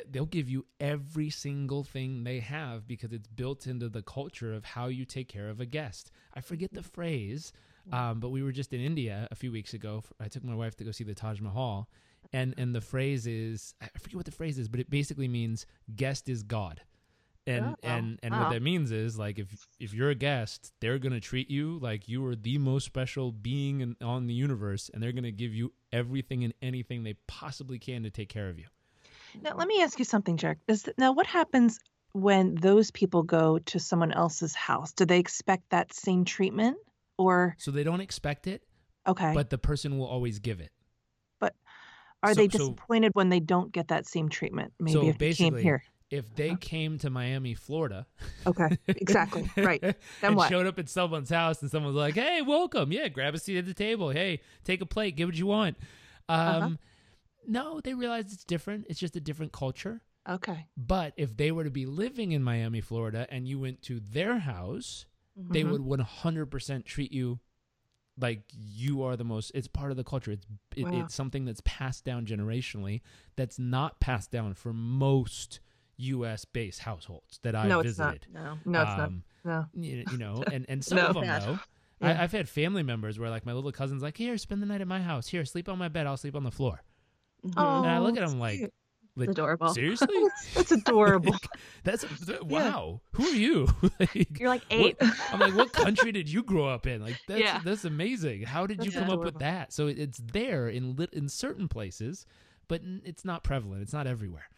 [0.10, 4.64] they'll give you every single thing they have because it's built into the culture of
[4.64, 6.10] how you take care of a guest.
[6.34, 7.52] I forget the phrase,
[7.92, 10.04] um, but we were just in India a few weeks ago.
[10.20, 11.90] I took my wife to go see the Taj Mahal,
[12.32, 15.66] and and the phrase is I forget what the phrase is, but it basically means
[15.96, 16.82] guest is God.
[17.46, 18.44] And Oh, and and wow.
[18.44, 22.08] what that means is like if if you're a guest, they're gonna treat you like
[22.08, 25.74] you are the most special being in, on the universe, and they're gonna give you
[25.92, 28.66] everything and anything they possibly can to take care of you.
[29.42, 30.60] Now, let me ask you something, Jack.
[30.68, 31.80] Is now what happens
[32.14, 34.94] when those people go to someone else's house?
[34.94, 36.78] Do they expect that same treatment,
[37.18, 38.64] or So they don't expect it,
[39.08, 40.72] okay, but the person will always give it.
[41.40, 41.56] But
[42.22, 44.74] are so- they so- disappointed when they don't get that same treatment?
[44.80, 45.84] Maybe So if they came here.
[46.10, 46.58] If they Uh-huh.
[46.62, 48.06] came to Miami, Florida,
[48.46, 49.82] Okay, exactly, right.
[49.82, 50.48] Then and what?
[50.48, 52.92] showed up at someone's house and someone's like, "Hey, welcome.
[52.92, 54.12] Yeah, grab a seat at the table.
[54.12, 55.16] Hey, take a plate.
[55.16, 55.76] Get what you want."
[56.30, 56.70] Um, Uh-huh.
[57.48, 58.86] No, they realize it's different.
[58.90, 60.02] It's just a different culture.
[60.30, 64.00] Okay, But if they were to be living in Miami, Florida, and you went to
[64.00, 65.80] their house, they Mhm.
[65.80, 67.40] would 100% treat you
[68.20, 69.52] like you are the most.
[69.56, 70.32] It's part of the culture.
[70.32, 71.04] It's it, Wow.
[71.04, 73.02] it's something that's passed down generationally.
[73.36, 75.60] That's not passed down for most
[75.98, 76.46] U.S.
[76.46, 78.14] based households that I've no, it's not.
[78.16, 78.34] visited.
[78.34, 78.58] no.
[78.66, 79.00] No, it's not.
[79.00, 79.66] Um, No.
[79.74, 81.08] you, you know, and and some No.
[81.08, 81.42] of them Bad.
[81.44, 81.60] though.
[82.02, 82.20] Yeah.
[82.20, 84.82] I, I've had family members where like my little cousin's like, here, spend the night
[84.82, 85.28] at my house.
[85.28, 86.06] Here, sleep on my bed.
[86.06, 86.84] I'll sleep on the floor.
[87.46, 87.54] Mhm.
[87.58, 88.74] Oh, And I look at them like, cute.
[89.16, 89.74] Like, it's adorable.
[89.74, 90.24] seriously?
[90.56, 91.32] that's adorable.
[91.34, 91.48] Like,
[91.84, 92.06] that's
[92.42, 93.02] wow.
[93.14, 93.68] Who are you?
[94.00, 94.98] like, You're like what- eight.
[95.32, 97.02] I'm like, what country did you grow up in?
[97.02, 97.62] Like, that's Yeah.
[97.64, 98.44] that's amazing.
[98.44, 99.72] How did you That's come up with that?
[99.74, 102.26] So it, it's there in lit in certain places,
[102.68, 103.82] but it's not prevalent.
[103.84, 104.50] It's not everywhere.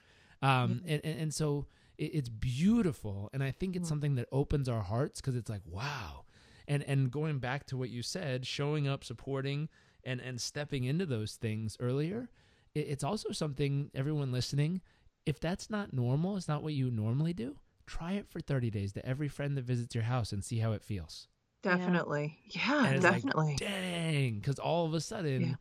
[0.41, 1.65] Um, and, and and so
[1.97, 3.89] it, it's beautiful, and I think it's Mm.
[3.89, 6.25] something that opens our hearts because it's like, wow.
[6.67, 9.69] And and going back to what you said, showing up, supporting,
[10.03, 12.29] and and stepping into those things earlier,
[12.75, 14.81] it's also something everyone listening.
[15.25, 17.55] If that's not normal, it's not what you normally do.
[17.87, 20.73] Try it for 30 days to every friend that visits your house and see how
[20.73, 21.27] it feels.
[21.63, 22.37] Definitely.
[22.51, 23.55] Yeah, And it's like, definitely.
[23.57, 25.55] Dang, because all of a sudden, Yeah.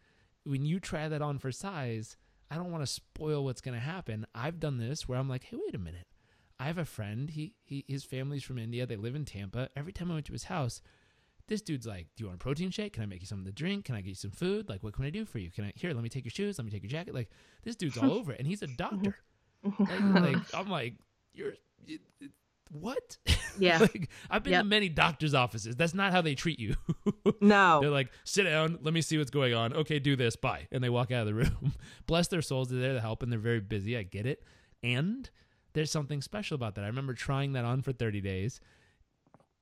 [0.45, 2.17] when you try that on for size,
[2.51, 4.27] I don't want to spoil what's going to happen.
[4.35, 6.07] I've done this where I'm like, hey, wait a minute.
[6.59, 7.31] I have a friend.
[7.31, 8.87] He, he his family's from India.
[8.87, 9.71] They live in Tampa.
[9.75, 10.81] Every time I went to his house,
[11.49, 12.95] this dude's like, "Do you want a protein shake?
[12.95, 13.85] Can I make you something to drink?
[13.87, 14.69] Can I get you some food?
[14.69, 15.51] Like, what can I do for you?
[15.51, 15.93] Can I here?
[15.93, 16.59] Let me take your shoes.
[16.59, 17.15] Let me take your jacket.
[17.15, 17.31] Like,
[17.63, 19.17] this dude's all over it, and he's a doctor.
[19.65, 20.15] Mm-hmm.
[20.15, 20.57] Like, like, mm-hmm.
[20.57, 20.95] I'm like,
[21.33, 21.55] you're
[21.87, 21.99] you,
[22.71, 23.19] what?
[23.57, 23.79] Yeah.
[23.79, 25.77] like, I've been to many doctors' offices.
[25.77, 26.75] That's not how they treat you.
[27.41, 27.81] No.
[27.81, 29.75] They're like, sit down, let me see what's going on.
[29.75, 30.67] Okay, do this, bye.
[30.73, 31.75] And they walk out of the room.
[32.07, 33.97] Bless their souls, they're there to help and they're very busy.
[33.97, 34.43] I get it.
[34.83, 35.29] And
[35.75, 36.85] there's something special about that.
[36.85, 38.61] I remember trying that on for 30 days.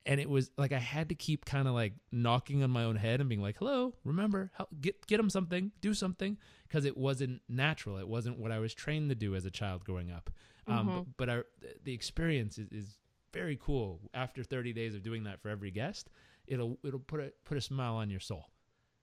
[0.04, 2.96] And it was like I had to keep kind of like knocking on my own
[2.96, 6.96] head and being like, "Hello, remember, help, get get them something, do something," because it
[6.96, 7.98] wasn't natural.
[7.98, 10.30] It wasn't what I was trained to do as a child growing up.
[10.66, 11.06] Um, Mhm.
[11.16, 11.46] but our,
[11.84, 12.98] the experience is, is
[13.32, 14.00] very cool.
[14.14, 16.10] After 30 days of doing that for every guest,
[16.46, 18.46] it'll it'll put a put a smile on your soul.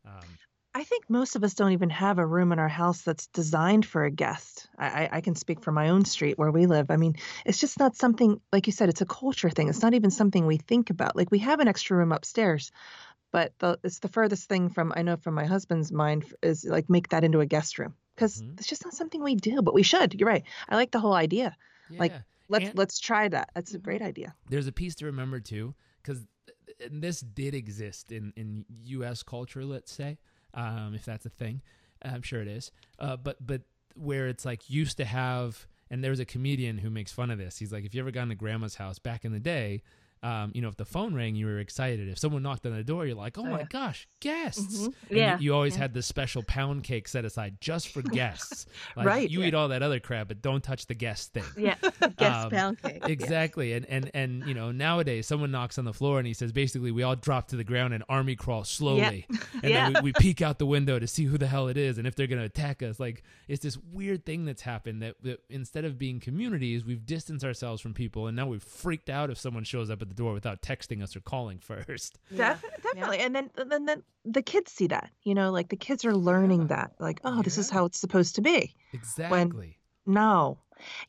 [0.05, 0.37] Um,
[0.79, 3.85] I think most of us don't even have a room in our house that's designed
[3.85, 4.69] for a guest.
[4.77, 6.89] I, I, can speak for my own street where we live.
[6.89, 9.67] I mean, it's just not something, like you said, it's a culture thing.
[9.67, 11.17] It's not even something we think about.
[11.17, 12.71] Like we have an extra room upstairs,
[13.33, 16.89] but the, it's the furthest thing from, I know from my husband's mind, is like
[16.89, 18.57] make that into a guest room because Mhm.
[18.57, 20.13] it's just not something we do, but we should.
[20.13, 20.45] You're right.
[20.69, 21.57] I like the whole idea.
[21.89, 22.13] Like.
[22.51, 23.51] Let's And- let's try that.
[23.53, 24.33] That's a great idea.
[24.49, 26.25] there's a piece to remember too, because
[26.89, 29.21] this did exist in in U.S.
[29.21, 29.63] culture.
[29.63, 30.17] Let's say,
[30.53, 31.61] um, if that's a thing,
[32.01, 32.71] I'm sure it is.
[32.97, 33.61] Uh, but but
[33.95, 37.57] where it's like used to have, and there's a comedian who makes fun of this.
[37.57, 39.83] He's like, if you ever gone to grandma's house back in the day.
[40.21, 42.09] Um, you know, if the phone rang, you were excited.
[42.09, 43.65] If someone knocked on the door, you're like, oh my yeah.
[43.69, 44.79] gosh, guests.
[44.79, 44.85] Mhm.
[44.85, 45.37] And you- Yeah.
[45.39, 45.81] You, always yeah.
[45.81, 48.65] had this special pound cake set aside just for guests.
[48.97, 49.29] Like, Right.
[49.29, 51.43] You eat all that other crap, but don't touch the guest thing.
[51.57, 51.75] Yeah.
[52.17, 52.99] Guest Um, pound cake.
[53.01, 53.07] yeah.
[53.07, 53.73] Exactly.
[53.73, 56.91] And, and and you know, nowadays someone knocks on the floor and he says basically
[56.91, 59.25] we all drop to the ground and army crawl slowly.
[59.63, 59.89] And Yeah.
[59.91, 62.05] then we, we peek out the window to see who the hell it is and
[62.07, 62.99] if they're gonna attack us.
[62.99, 67.45] Like it's this weird thing that's happened that, that instead of being communities, we've distanced
[67.45, 70.33] ourselves from people and now we've freaked out if someone shows up at the door
[70.33, 72.19] without texting us or calling first.
[72.29, 72.53] Yeah.
[72.55, 73.19] Defi- definitely.
[73.19, 76.67] And then, then, then the kids see that, you know, like the kids are learning
[76.67, 78.75] that, like, oh, this is how it's supposed to be.
[78.93, 79.77] Exactly.
[80.05, 80.59] No.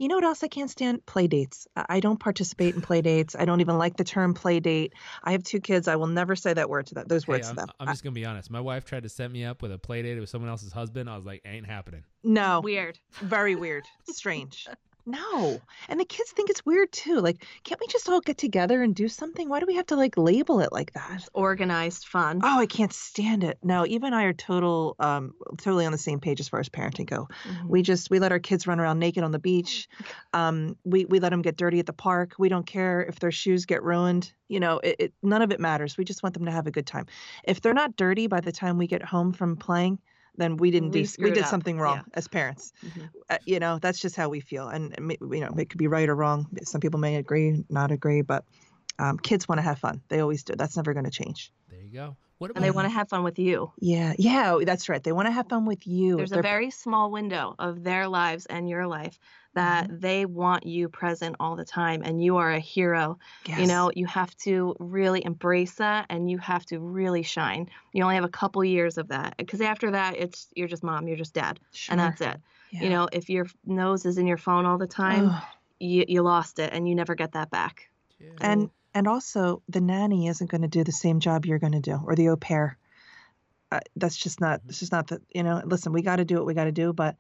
[0.01, 1.07] You know what else I can't stand?
[1.07, 1.69] Play dates.
[1.77, 3.37] I I don't participate in play dates.
[3.39, 4.95] I don't even like the term play date.
[5.23, 5.87] I have two kids.
[5.87, 7.05] I will never say that word to them.
[7.07, 7.69] those Hey, words I'm, to them.
[7.79, 8.51] I'm just gonna be honest.
[8.51, 11.09] My wife tried to set me up with a play date with someone else's husband.
[11.09, 12.03] I was like, ain't happening.
[12.25, 12.61] no.
[12.61, 12.99] Weird.
[13.23, 13.85] Very weird.
[14.09, 14.67] Strange.
[15.07, 15.61] No.
[15.89, 17.21] And the kids think it's weird too.
[17.21, 19.49] Like, can't we just all get together and do something?
[19.49, 21.29] Why do we have to like label it like that?
[21.33, 22.41] Organized fun.
[22.43, 23.59] Oh, I can't stand it.
[23.63, 26.69] No, Eva and I are total um totally on the same page as far as
[26.69, 27.29] parenting go.
[27.45, 27.69] Mhm.
[27.69, 29.89] We just we let our kids run around naked on the beach.
[30.33, 32.35] Um, we we let them get dirty at the park.
[32.39, 34.33] We don't care if their shoes get ruined.
[34.49, 35.97] You know, it, it none of it matters.
[35.97, 37.07] We just want them to have a good time.
[37.45, 39.99] If they're not dirty by the time we get home from playing,
[40.41, 41.51] then we didn't We do we did up.
[41.51, 42.15] something wrong Yeah.
[42.15, 42.73] as parents.
[42.85, 43.11] Mhm.
[43.29, 44.69] Uh, you know, that's just how we feel.
[44.69, 46.47] And you know, it could be right or wrong.
[46.65, 48.45] Some people may agree, not agree, but
[48.99, 50.03] um, kids want to have fun.
[50.09, 50.55] They always do.
[50.57, 51.53] That's never going to change.
[51.71, 52.17] There you go.
[52.39, 53.71] What And they want to have fun with you.
[53.79, 55.03] Yeah, yeah, that's right.
[55.05, 56.17] They want to have fun with you.
[56.17, 59.19] There's a They're- very small window of their lives and your life
[59.55, 59.99] that Mm-hmm.
[59.99, 63.19] they want you present all the time and you are a hero.
[63.47, 67.69] You know, you have to really embrace that and you have to really shine.
[67.93, 71.09] You only have a couple years of that because after that it's you're just mom,
[71.09, 71.93] you're just dad, Sure.
[71.93, 72.37] and that's it.
[72.71, 72.83] Yeah.
[72.83, 75.43] You know, if your nose is in your phone all the time, Ugh.
[75.81, 77.91] you, you lost it and you never get that back.
[78.21, 78.29] Yeah.
[78.41, 81.81] and and also the nanny isn't going to do the same job you're going to
[81.81, 82.77] do or the au pair
[83.73, 86.35] uh, that's just not it's just not the you know listen we got to do
[86.37, 87.17] what we got to do but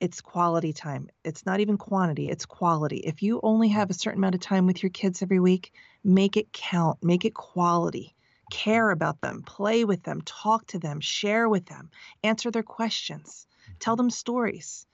[0.00, 4.18] it's quality time it's not even quantity it's quality if you only have a certain
[4.20, 5.72] amount of time with your kids every week
[6.04, 8.14] make it count make it quality
[8.50, 11.90] care about them play with them talk to them share with them
[12.22, 13.46] answer their questions
[13.80, 14.04] tell mm-hmm.
[14.04, 14.86] them stories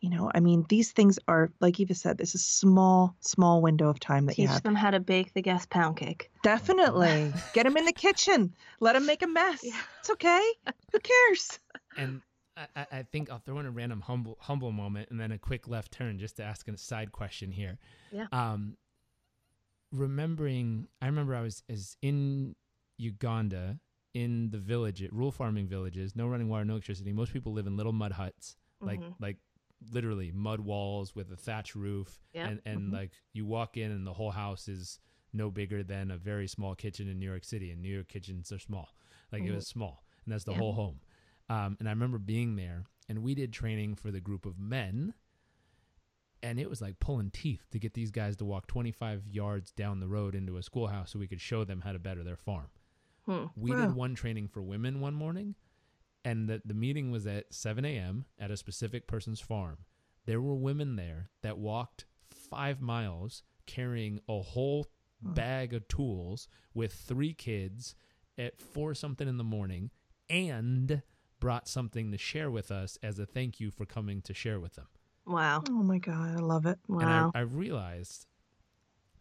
[0.00, 3.88] you know i mean these things are like eva said this is small small window
[3.88, 6.30] of time that you Teach have them how to bake the guest pound cake.
[6.42, 7.32] Definitely.
[7.52, 8.54] Get them in the kitchen.
[8.80, 9.62] Let them make a mess.
[9.64, 9.76] Yeah.
[10.00, 10.42] It's okay.
[10.92, 11.58] Who cares?
[11.96, 12.22] and
[12.76, 15.68] I, I- think I'll throw in a random humble humble moment and then a quick
[15.68, 17.78] left turn just to ask a side question here.
[18.12, 18.26] Yeah.
[18.32, 18.76] Um,
[19.92, 22.54] remembering, I remember I was as in
[22.98, 23.78] Uganda
[24.14, 27.12] in the village, rural farming villages, no running water, no electricity.
[27.12, 29.14] Most people live in little mud huts, like Mhm.
[29.20, 29.38] like
[29.92, 32.48] literally mud walls with a thatch roof, Yeah.
[32.48, 32.92] and and Mhm.
[32.92, 34.98] like you walk in and the whole house is
[35.32, 38.50] no bigger than a very small kitchen in New York City, and New York kitchens
[38.52, 38.94] are small.
[39.32, 39.54] Like it Mhm.
[39.54, 40.58] was small, and that's the Yeah.
[40.58, 41.00] whole home.
[41.50, 45.14] Um, and I remember being there, and we did training for the group of men,
[46.42, 50.00] and it was like pulling teeth to get these guys to walk 25 yards down
[50.00, 52.68] the road into a schoolhouse so we could show them how to better their farm.
[53.26, 53.46] Hmm.
[53.56, 53.76] We Wow.
[53.78, 55.54] did one training for women one morning,
[56.24, 58.24] and the, the meeting was at 7 a.m.
[58.38, 59.78] at a specific person's farm.
[60.26, 64.86] There were women there that walked five miles carrying a whole
[65.22, 65.34] Hmm.
[65.34, 67.94] bag of tools with three kids
[68.38, 69.90] at four something in the morning
[70.30, 71.02] and
[71.40, 74.74] brought something to share with us as a thank you for coming to share with
[74.74, 74.86] them.
[75.26, 75.62] Wow.
[75.68, 76.36] Oh my God.
[76.36, 76.78] I love it.
[76.88, 77.00] Wow.
[77.00, 78.26] And I, I realized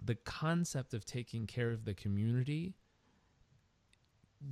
[0.02, 2.76] the concept of taking care of the community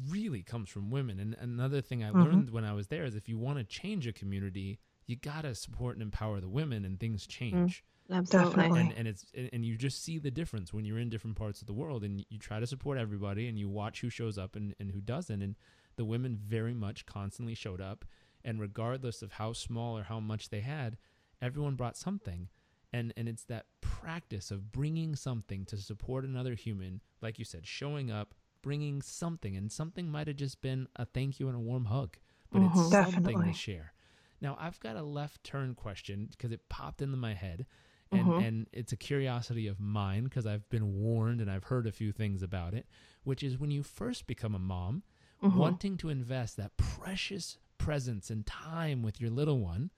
[0.10, 1.20] really comes from women.
[1.20, 2.24] And another thing I Mhm.
[2.26, 5.42] learned when I was there is if you want to change a community, you got
[5.44, 7.84] to support and empower the women and things change.
[8.10, 8.80] Absolutely.
[8.82, 11.68] And, and it's and you just see the difference when you're in different parts of
[11.68, 14.76] the world and you try to support everybody and you watch who shows up and,
[14.80, 15.56] and who doesn't and
[15.98, 18.06] the women very much constantly showed up
[18.46, 20.98] and regardless of how small or how much they had
[21.42, 22.48] everyone brought something
[22.94, 27.66] and and it's that practice of bringing something to support another human like you said
[27.68, 31.60] showing up bringing something and something might have just been a thank you and a
[31.60, 32.18] warm hug
[32.52, 32.90] but it's Mhm.
[32.90, 33.48] something Definitely.
[33.48, 33.94] to share
[34.42, 37.66] now i've got a left turn question because it popped into my head
[38.12, 38.42] and Mhm.
[38.42, 42.14] and it's a curiosity of mine because I've been warned and I've heard a few
[42.14, 42.88] things about it,
[43.26, 45.04] which is when you first become a mom,
[45.42, 45.56] Mhm.
[45.56, 49.92] wanting to invest that precious presence and time with your little one.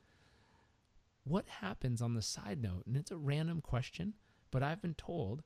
[1.24, 2.86] What happens on the side note?
[2.88, 4.16] And it's a random question,
[4.52, 5.44] but I've been told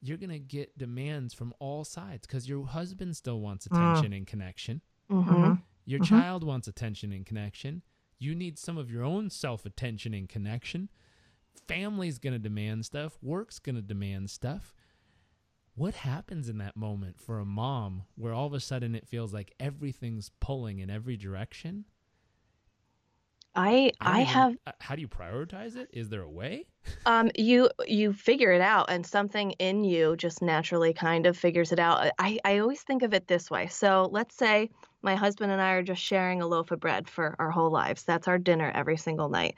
[0.00, 3.72] you're going to get demands from all sides because your husband still wants Mm.
[3.92, 4.82] attention and connection.
[5.10, 5.62] Mhm.
[5.84, 6.06] Your Mhm.
[6.08, 7.82] child wants attention and connection.
[8.18, 10.90] You need some of your own self attention and connection.
[11.66, 13.18] Family's going to demand stuff.
[13.22, 14.74] Work's going to demand stuff.
[15.76, 19.32] What happens in that moment for a mom where all of a sudden it feels
[19.32, 21.84] like everything's pulling in every direction?
[23.54, 25.88] I don't I even- have uh, how do you prioritize it?
[25.92, 26.66] Is there a way?
[27.06, 31.72] um you you figure it out and something in you just naturally kind of figures
[31.72, 32.10] it out.
[32.18, 33.66] I I always think of it this way.
[33.68, 34.70] So let's say
[35.02, 38.02] my husband and I are just sharing a loaf of bread for our whole lives.
[38.02, 39.54] That's our dinner every single night.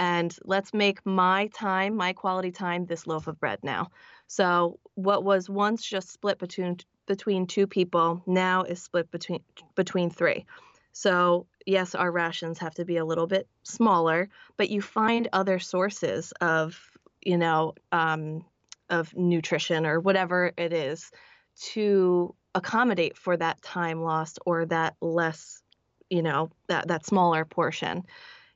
[0.00, 3.88] And let's make my time, my quality time this loaf of bread now.
[4.28, 9.42] So what was once just split between between two people now is split between
[9.74, 10.46] between three.
[10.92, 15.58] So, yes, our rations have to be a little bit smaller, but you find other
[15.58, 16.80] sources of,
[17.20, 18.46] you know, um,
[18.88, 21.10] of nutrition or whatever it is
[21.72, 25.62] to accommodate for that time lost or that less,
[26.08, 28.06] you know, that that smaller portion.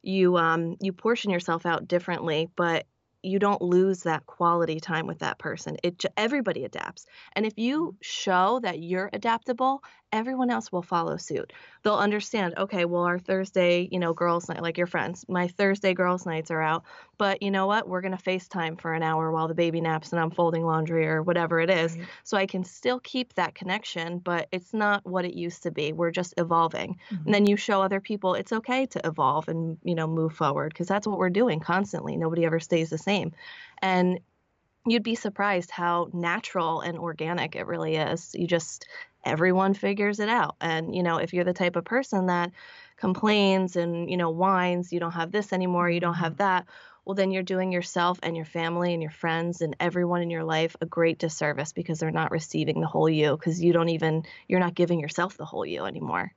[0.07, 2.87] You um you portion yourself out differently, but
[3.23, 5.77] you don't lose that quality time with that person.
[5.83, 7.07] It everybody adapts.
[7.35, 9.83] And if you show that you're adaptable,
[10.15, 11.53] everyone else will follow suit.
[11.83, 15.93] They'll understand, okay, well our Thursday, you know, girls night like your friends, my Thursday
[15.93, 16.85] girls nights are out,
[17.19, 17.89] but you know what?
[17.89, 21.07] We're going to FaceTime for an hour while the baby naps and I'm folding laundry
[21.07, 21.99] or whatever it is.
[22.23, 25.93] So I can still keep that connection, but it's not what it used to be.
[25.93, 26.97] We're just evolving.
[27.11, 27.27] Mhm.
[27.27, 30.73] And then you show other people it's okay to evolve and, you know, move forward
[30.73, 32.17] because that's what we're doing constantly.
[32.17, 33.33] Nobody ever stays the same.
[33.83, 34.21] And
[34.87, 38.35] you'd be surprised how natural and organic it really is.
[38.35, 38.87] You just
[39.25, 40.57] everyone figures it out.
[40.61, 42.53] And you know, if you're the type of person that
[42.97, 46.67] complains and, you know, whines, you don't have this anymore, you don't have that,
[47.05, 50.45] well then you're doing yourself and your family and your friends and everyone in your
[50.45, 54.23] life a great disservice because they're not receiving the whole you because you don't even
[54.49, 56.33] you're not giving yourself the whole you anymore.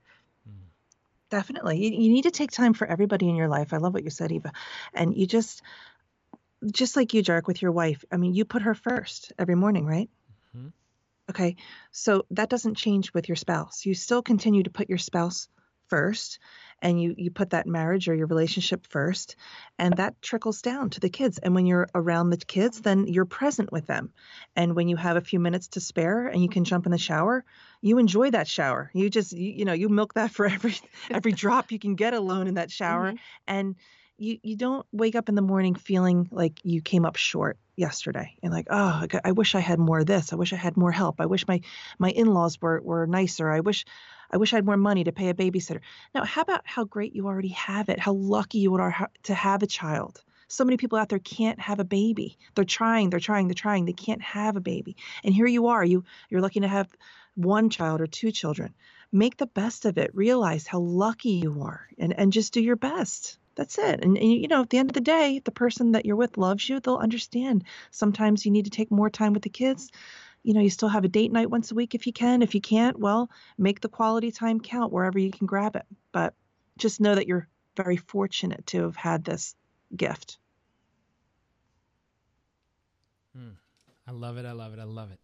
[1.30, 1.78] Definitely.
[1.84, 3.74] You, you need to take time for everybody in your life.
[3.74, 4.52] I love what you said, Eva.
[4.94, 5.62] And you just,
[6.72, 9.86] just like you, Jairek, with your wife, I mean, you put her first every morning,
[9.86, 10.10] right?
[10.56, 10.74] Mhm.
[11.30, 11.56] Okay.
[11.92, 13.86] So that doesn't change with your spouse.
[13.86, 15.50] You still continue to put your spouse
[15.88, 16.40] first
[16.82, 19.38] and you you put that marriage or your relationship first
[19.80, 23.24] and that trickles down to the kids and when you're around the kids then you're
[23.24, 24.12] present with them
[24.54, 26.98] and when you have a few minutes to spare and you can jump in the
[26.98, 27.46] shower
[27.82, 30.76] you enjoy that shower you just you, you know you milk that for every
[31.14, 33.20] every drop you can get alone in that shower Mhm.
[33.48, 33.76] and
[34.18, 38.36] you you don't wake up in the morning feeling like you came up short yesterday
[38.42, 40.34] and like oh I, wish I had more of this.
[40.34, 41.22] I wish I had more help.
[41.22, 41.62] I wish my
[42.00, 43.50] my in-laws were were nicer.
[43.50, 43.86] I wish
[44.32, 45.82] I wish I had more money to pay a babysitter.
[46.16, 48.00] Now how about how great you already have it?
[48.00, 50.24] How lucky you are to have a child.
[50.48, 52.38] So many people out there can't have a baby.
[52.56, 53.86] They're trying they're trying they're trying.
[53.86, 54.96] They can't have a baby.
[55.24, 55.86] And here you are.
[55.86, 56.90] You you're lucky to have
[57.36, 58.74] one child or two children.
[59.12, 60.16] Make the best of it.
[60.16, 64.32] Realize how lucky you are and and just do your best that's it and, and
[64.32, 66.80] you know at the end of the day the person that you're with loves you
[66.80, 69.92] they'll understand sometimes you need to take more time with the kids
[70.44, 72.56] you know you still have a date night once a week if you can if
[72.56, 76.34] you can't well make the quality time count wherever you can grab it but
[76.78, 79.56] just know that you're very fortunate to have had this
[79.96, 80.38] gift
[84.08, 84.46] I love it.
[84.46, 84.80] I love it.
[84.80, 85.20] I love it.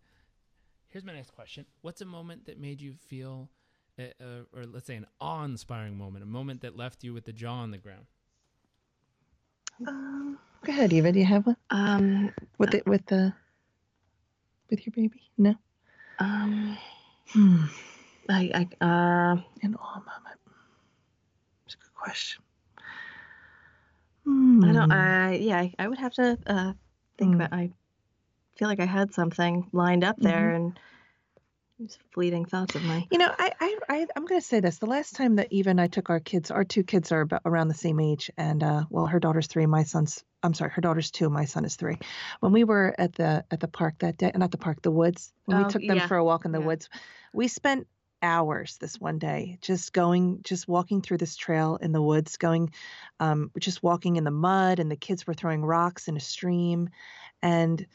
[0.89, 1.65] Here's my next question.
[1.82, 3.50] What's a moment that made you feel,
[3.98, 7.26] uh, uh, or let's say an awe inspiring moment, a moment that left you with
[7.26, 8.06] the jaw on the ground?
[9.88, 13.34] Um, go ahead eva do you have one Um with the with the
[14.69, 15.56] with your baby no
[16.19, 16.78] um
[17.34, 17.65] hmm.
[18.30, 20.39] I I uh an awe moment
[21.65, 22.43] it's a good question
[24.26, 24.63] hmm.
[24.63, 24.91] I don't.
[24.91, 25.58] I yeah.
[25.60, 26.74] I, I would have to uh,
[27.17, 27.39] think Mm.
[27.39, 27.72] that I
[28.56, 30.80] feel like I had something lined up there, and
[31.88, 33.08] just fleeting thoughts of mine.
[33.12, 34.78] You know, I, I, I I'm going to say this.
[34.78, 37.67] The last time that even I took our kids, our two kids are about around
[37.67, 41.12] the same age, and uh, well, her daughter's three, my son's, I'm sorry, her daughter's
[41.12, 41.98] two, my son is three.
[42.39, 45.34] When we were at the at the park that day, not the park, the woods,
[45.46, 46.65] when Oh, we took them yeah, for a walk in the yeah.
[46.67, 46.89] woods,
[47.34, 47.88] we spent
[48.22, 52.72] hours this one day just going just walking through this trail in the woods going
[53.19, 56.88] um just walking in the mud and the kids were throwing rocks in a stream
[57.41, 57.86] and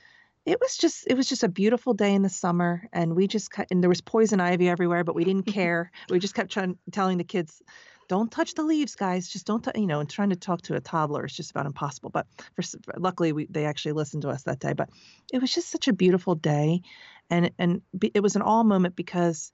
[0.49, 3.51] it was just it was just a beautiful day in the summer and we just
[3.51, 6.79] cut and there was poison ivy everywhere but we didn't care we just kept trying
[6.91, 7.63] telling the kids
[8.09, 10.75] don't touch the leaves guys just don't tou-" you know and trying to talk to
[10.75, 12.63] a toddler is just about impossible but for
[12.97, 14.89] luckily we they actually listened to us that day but
[15.33, 16.81] it was just such a beautiful day
[17.29, 17.83] and and
[18.15, 19.53] it was an all moment because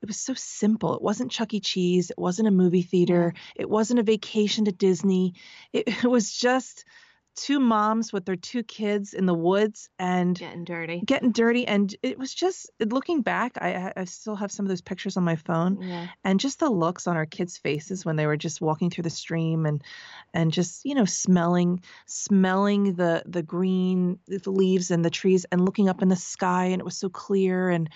[0.00, 0.96] it was so simple.
[0.96, 1.60] It wasn't Chuck E.
[1.60, 2.10] Cheese.
[2.10, 3.34] It wasn't a movie theater.
[3.54, 5.34] It wasn't a vacation to Disney.
[5.72, 6.84] It, it was just
[7.34, 11.00] two moms with their two kids in the woods and Getting dirty.
[11.04, 14.82] getting dirty and it was just looking back I, I still have some of those
[14.82, 16.08] pictures on my phone Yeah.
[16.24, 19.10] and just the looks on our kids faces when they were just walking through the
[19.10, 19.82] stream and
[20.34, 25.64] and just you know smelling smelling the the green the leaves and the trees and
[25.64, 27.88] looking up in the sky and it was so clear and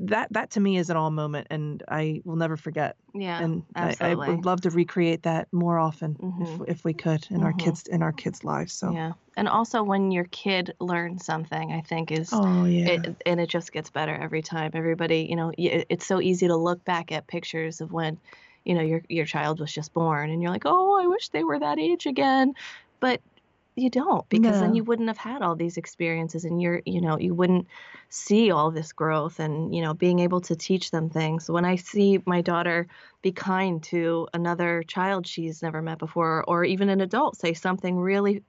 [0.00, 3.38] that that to me is an all moment and I will never forget Yeah.
[3.38, 6.38] and I, I would love to recreate that more often Mhm.
[6.38, 7.54] if if we could in our Mhm.
[7.54, 9.12] kids in our kids lives so Yeah.
[9.36, 13.48] And also when your kid learns something, I think is oh yeah it, and it
[13.48, 14.72] just gets better every time.
[14.74, 18.20] Everybody, you know, it, it's so easy to look back at pictures of when,
[18.64, 21.44] you know, your your child was just born, and you're like, oh, I wish they
[21.44, 22.54] were that age again,
[23.00, 23.22] but
[23.74, 27.18] you don't because then you wouldn't have had all these experiences, and you're, you know,
[27.18, 27.68] you wouldn't
[28.10, 31.50] see all this growth, and you know, being able to teach them things.
[31.50, 32.86] When I see my daughter
[33.22, 37.96] be kind to another child she's never met before, or even an adult say something
[37.98, 38.42] really,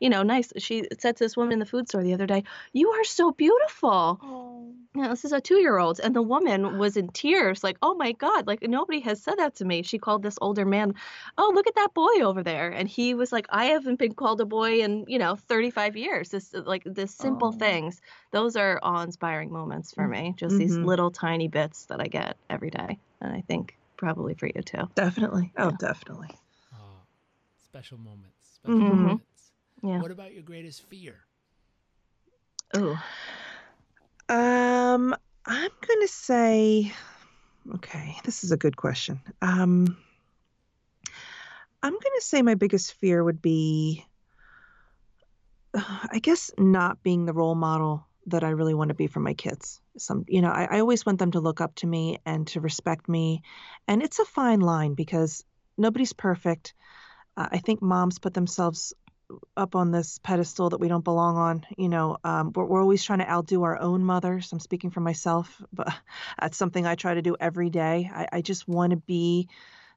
[0.00, 0.52] you know, nice.
[0.58, 3.32] She said to this woman in the food store the other day, "You are so
[3.32, 4.74] beautiful." Oh.
[4.96, 5.98] Yeah, this is a two year old.
[6.00, 9.56] And the woman was in tears, like, oh my God, like nobody has said that
[9.56, 9.82] to me.
[9.82, 10.94] She called this older man,
[11.36, 12.70] oh, look at that boy over there.
[12.70, 16.30] And he was like, I haven't been called a boy in, you know, 35 years.
[16.30, 17.58] This, like, the simple Oh.
[17.58, 18.00] things,
[18.32, 20.34] those are awe inspiring moments for me.
[20.36, 20.84] Just these Mhm.
[20.86, 22.98] little tiny bits that I get every day.
[23.20, 24.88] And I think probably for you too.
[24.94, 25.76] definitely oh Yeah.
[25.78, 26.30] definitely
[26.74, 27.00] Oh,
[27.62, 28.54] special moments.
[28.54, 28.86] Special Mhm.
[28.96, 29.52] moments.
[29.82, 30.00] Yeah.
[30.00, 31.24] What about your greatest fear?
[32.74, 33.02] oh
[34.28, 35.14] Um,
[35.46, 36.92] I'm gonna say,
[37.74, 39.20] okay, this is a good question.
[39.42, 39.96] Um,
[41.82, 44.04] I'm gonna say my biggest fear would be,
[46.12, 49.34] I guess, not being the role model that I really want to be for my
[49.34, 49.80] kids.
[49.98, 52.60] Some, you know, I, I always want them to look up to me and to
[52.60, 53.42] respect me,
[53.86, 55.44] and it's a fine line because
[55.76, 56.74] nobody's perfect.
[57.36, 58.94] Uh, I think moms put themselves
[59.56, 61.66] up on this pedestal that we don't belong on.
[61.76, 64.52] You know, um, we're, we're always trying to outdo our own mothers.
[64.52, 65.92] I'm speaking for myself, but
[66.40, 68.10] that's something I try to do every day.
[68.12, 69.48] I, I just want to be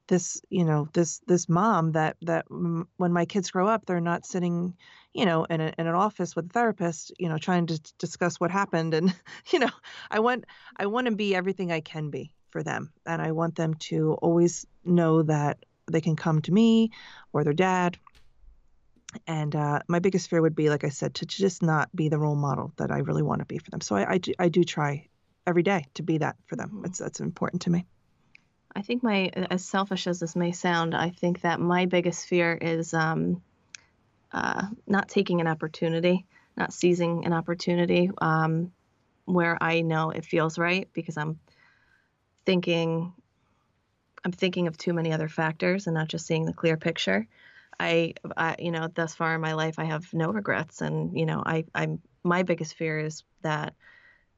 [0.07, 4.25] this, you know, this this mom that that when my kids grow up, they're not
[4.25, 4.75] sitting,
[5.17, 8.39] you know, in, a, in an office with a therapist, you know, trying to discuss
[8.39, 8.93] what happened.
[8.93, 9.13] And
[9.51, 9.71] you know,
[10.09, 10.45] I want
[10.77, 14.13] I want to be everything I can be for them, and I want them to
[14.21, 16.91] always know that they can come to me
[17.33, 17.97] or their dad
[19.25, 22.19] and uh, my biggest fear would be, like I said, to just not be the
[22.19, 23.81] role model that I really want to be for them.
[23.81, 25.07] So I, I, do, I do try
[25.45, 26.81] every day to be that for them.
[26.81, 26.85] Mhm.
[26.85, 27.85] It's that's important to me.
[28.75, 32.53] I think my, as selfish as this may sound, I think that my biggest fear
[32.53, 33.41] is um,
[34.31, 36.25] uh, not taking an opportunity,
[36.55, 38.71] not seizing an opportunity um,
[39.25, 41.39] where I know it feels right because I'm
[42.45, 43.13] thinking,
[44.23, 47.27] I'm thinking of too many other factors and not just seeing the clear picture.
[47.79, 51.27] I, I, you know, thus far in my life, I have no regrets, and you
[51.27, 53.75] know, I, I'm my biggest fear is that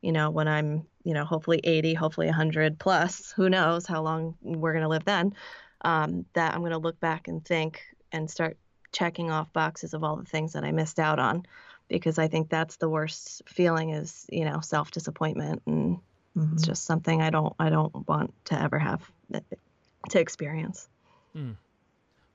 [0.01, 4.35] you know, when I'm, you know, hopefully 80, hopefully 100 plus, who knows how long
[4.41, 5.33] we're going to live then,
[5.81, 7.81] um, that I'm going to look back and think
[8.11, 8.57] and start
[8.91, 11.43] checking off boxes of all the things that I missed out on.
[11.87, 15.63] Because I think that's the worst feeling is, you know, self disappointment.
[15.65, 15.97] And
[16.35, 16.65] it's Mhm.
[16.65, 19.39] just something I don't, I don't want to ever have uh,
[20.09, 20.87] to experience.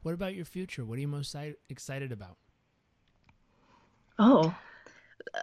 [0.02, 0.84] What about your future?
[0.84, 1.34] What are you most
[1.70, 2.36] excited about?
[4.18, 4.54] Oh,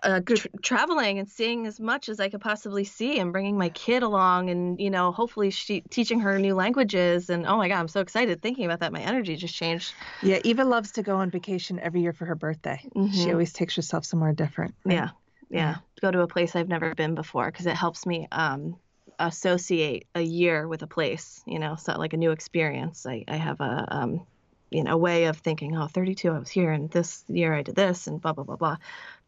[0.03, 3.69] uh, tr- traveling and seeing as much as I could possibly see, and bringing my
[3.69, 7.29] kid along, and you know, hopefully she teaching her new languages.
[7.29, 8.91] And oh my God, I'm so excited thinking about that.
[8.93, 9.93] My energy just changed.
[10.21, 12.79] Yeah, Eva loves to go on vacation every year for her birthday.
[12.83, 13.31] She Mhm.
[13.31, 14.75] always takes herself somewhere different.
[14.85, 14.95] right?
[14.95, 15.09] Yeah,
[15.49, 15.75] yeah.
[16.01, 18.75] Go to a place I've never been before because it helps me um,
[19.19, 21.41] associate a year with a place.
[21.45, 23.05] You know, so like a new experience.
[23.05, 24.25] I I have a um,
[24.69, 25.75] you know, a way of thinking.
[25.77, 28.55] Oh, 32, I was here, and this year I did this, and blah blah blah
[28.55, 28.77] blah.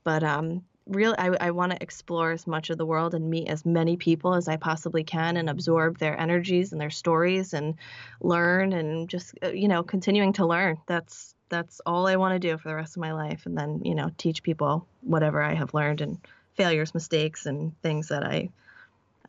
[0.04, 3.48] But um, really, I I want to explore as much of the world and meet
[3.48, 7.76] as many people as I possibly can, and absorb their energies and their stories, and
[8.22, 10.78] learn, and just uh, you know, continuing to learn.
[10.88, 13.82] That's that's all I want to do for the rest of my life, and then
[13.84, 16.18] you know, teach people whatever I have learned and
[16.56, 18.50] failures, mistakes, and things that I,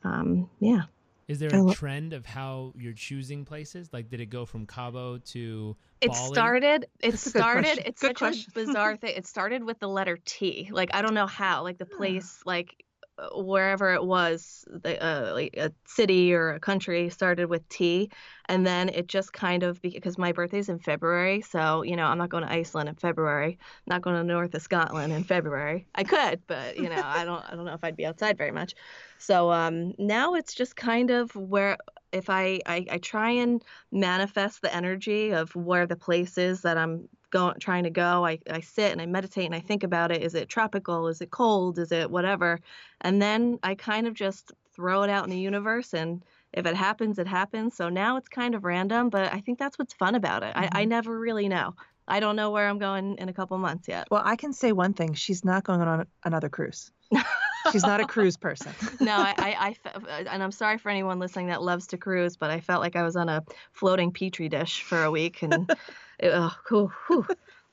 [0.03, 0.83] um, yeah.
[1.27, 3.89] Is there a trend of how you're choosing places?
[3.93, 6.35] Like, did it go from Cabo to It Bali?
[6.35, 6.87] started.
[7.01, 7.79] It That's started.
[7.87, 8.53] It's Good such question.
[8.55, 9.14] a bizarre thing.
[9.16, 10.68] It started with the letter T.
[10.70, 11.62] Like I don't know how.
[11.62, 12.84] Like the place, like
[13.33, 18.11] wherever it was, the uh, like a city or a country started with T,
[18.47, 22.19] and then it just kind of because my birthday's in February, so you know I'm
[22.19, 23.59] not going to Iceland in February.
[23.87, 25.87] not going to north of Scotland in February.
[25.95, 27.45] I could, but you know I don't.
[27.51, 28.75] I don't know if I'd be outside very much.
[29.19, 31.79] So um, now it's just kind of where
[32.12, 33.62] if I, I I try and
[33.93, 38.39] manifest the energy of where the place is that I'm going trying to go I,
[38.49, 40.22] I sit and i meditate and i think about it.
[40.22, 41.09] Is it tropical?
[41.09, 41.78] Is it cold?
[41.78, 42.61] Is it whatever?
[43.01, 46.22] And then i kind of just throw it out in the universe and
[46.53, 47.76] if it happens it happens.
[47.76, 50.55] So now it's kind of random but i think that's what's fun about it.
[50.55, 50.76] Mm-hmm.
[50.76, 51.74] I, I never really know.
[52.07, 54.07] I don't know where i'm going in a couple months yet.
[54.11, 55.14] Well i can say one thing.
[55.14, 56.93] She's not going on another cruise
[57.73, 58.73] She's not a cruise person.
[59.01, 62.51] no, I, I, I, and I'm sorry for anyone listening that loves to cruise, but
[62.51, 63.43] I felt like I was on a
[63.73, 65.71] floating petri dish for a week, and
[66.19, 67.27] it, oh, whew, whew,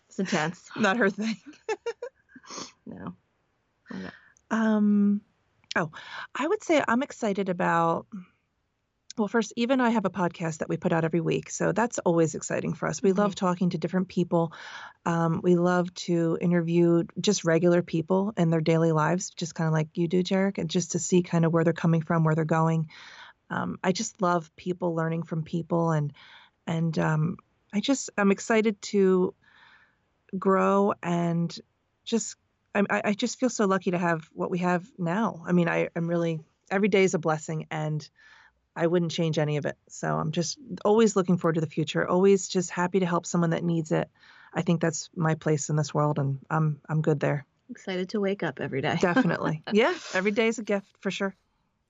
[0.08, 0.70] it's intense.
[0.76, 1.38] Not her thing.
[2.86, 3.16] no.
[4.50, 5.22] Um.
[5.76, 5.90] Oh,
[6.36, 8.08] I would say I'm excited about
[9.18, 11.50] well, first, Eva and I have a podcast that we put out every week.
[11.50, 13.02] So that's always exciting for us.
[13.02, 13.20] We mm-hmm.
[13.20, 14.54] love talking to different people.
[15.06, 19.74] Um, we love to interview just regular people in their daily lives, just kind of
[19.74, 22.36] like you do, Jairek, and just to see kind of where they're coming from, where
[22.36, 22.90] they're going.
[23.50, 26.14] Um, I just love people learning from people, and
[26.66, 27.38] and um,
[27.74, 29.34] I just I'm excited to
[30.38, 31.54] grow and
[32.06, 32.38] just
[32.74, 35.44] I, I just feel so lucky to have what we have now.
[35.46, 36.40] I mean, I, I'm really
[36.70, 38.08] every day is a blessing, and
[38.76, 39.78] I wouldn't change any of it.
[39.90, 43.52] So I'm just always looking forward to the future, always just happy to help someone
[43.52, 44.10] that needs it.
[44.54, 47.46] I think that's my place in this world and I'm I'm good there.
[47.70, 48.98] Excited to wake up every day.
[49.00, 49.64] Definitely.
[49.72, 51.34] yeah, every day is a gift for sure.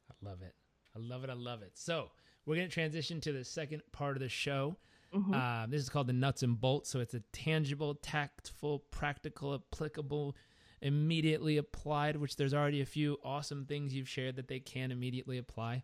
[0.10, 0.54] I love it.
[0.96, 1.30] I love it.
[1.30, 1.72] I love it.
[1.74, 2.12] So,
[2.46, 4.76] we're going to transition to the second part of the show.
[5.14, 5.34] Mm-hmm.
[5.34, 6.90] Uh, this is called the nuts and bolts.
[6.90, 10.36] So it's a tangible, tactful, practical, applicable,
[10.82, 15.38] immediately applied, which there's already a few awesome things you've shared that they can immediately
[15.38, 15.84] apply.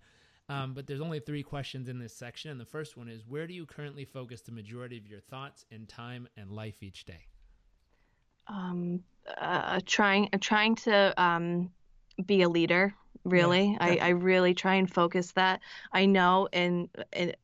[0.49, 2.51] Um, but there's only three questions in this section.
[2.51, 5.65] And the first one is Where do you currently focus the majority of your thoughts
[5.71, 7.27] and time and life each day?
[8.47, 9.03] Um,
[9.37, 11.69] uh, trying, uh, trying to um,
[12.25, 12.93] be a leader,
[13.25, 13.71] really.
[13.71, 15.59] Yeah, I, I really try and focus that.
[15.91, 17.35] I know, and, and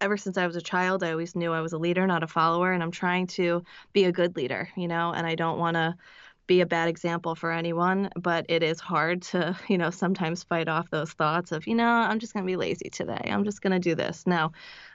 [0.00, 2.26] ever since I was a child, I always knew I was a leader, not a
[2.26, 5.76] follower, and I'm trying to be a good leader, you know, and I don't want
[5.76, 5.94] to
[6.50, 10.66] be a bad example for anyone, but it is hard to, you know, sometimes fight
[10.66, 13.30] off those thoughts of, you know, I'm just going to be lazy today.
[13.30, 14.26] I'm just going to do this.
[14.26, 14.50] Now,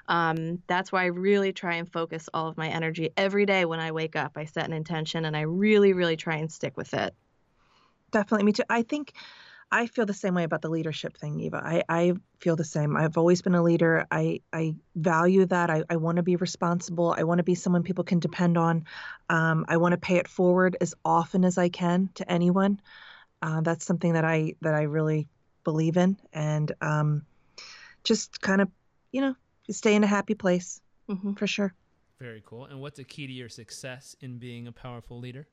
[0.10, 3.80] um, that's why I really try and focus all of my energy every day when
[3.80, 4.34] I wake up.
[4.36, 7.16] I set an intention and I really, really try and stick with it.
[8.12, 8.48] Definitely.
[8.48, 8.64] Me too.
[8.70, 9.14] I think
[9.72, 11.62] I feel the same way about the leadership thing, Eva.
[11.64, 12.96] I, I feel the same.
[12.96, 14.06] I've always been a leader.
[14.12, 15.70] I, I value that.
[15.70, 17.16] I, I want to be responsible.
[17.18, 18.86] I want to be someone people can depend on.
[19.30, 22.80] Um, I want to pay it forward as often as I can to anyone.
[23.42, 25.28] Uh, that's something that I that I really
[25.64, 27.26] believe in, and um,
[28.04, 28.70] just kind of,
[29.12, 29.36] you know,
[29.70, 31.34] stay in a happy place mm-hmm.
[31.34, 31.74] for sure.
[32.20, 32.66] Very cool.
[32.66, 35.48] And what's a key to your success in being a powerful leader?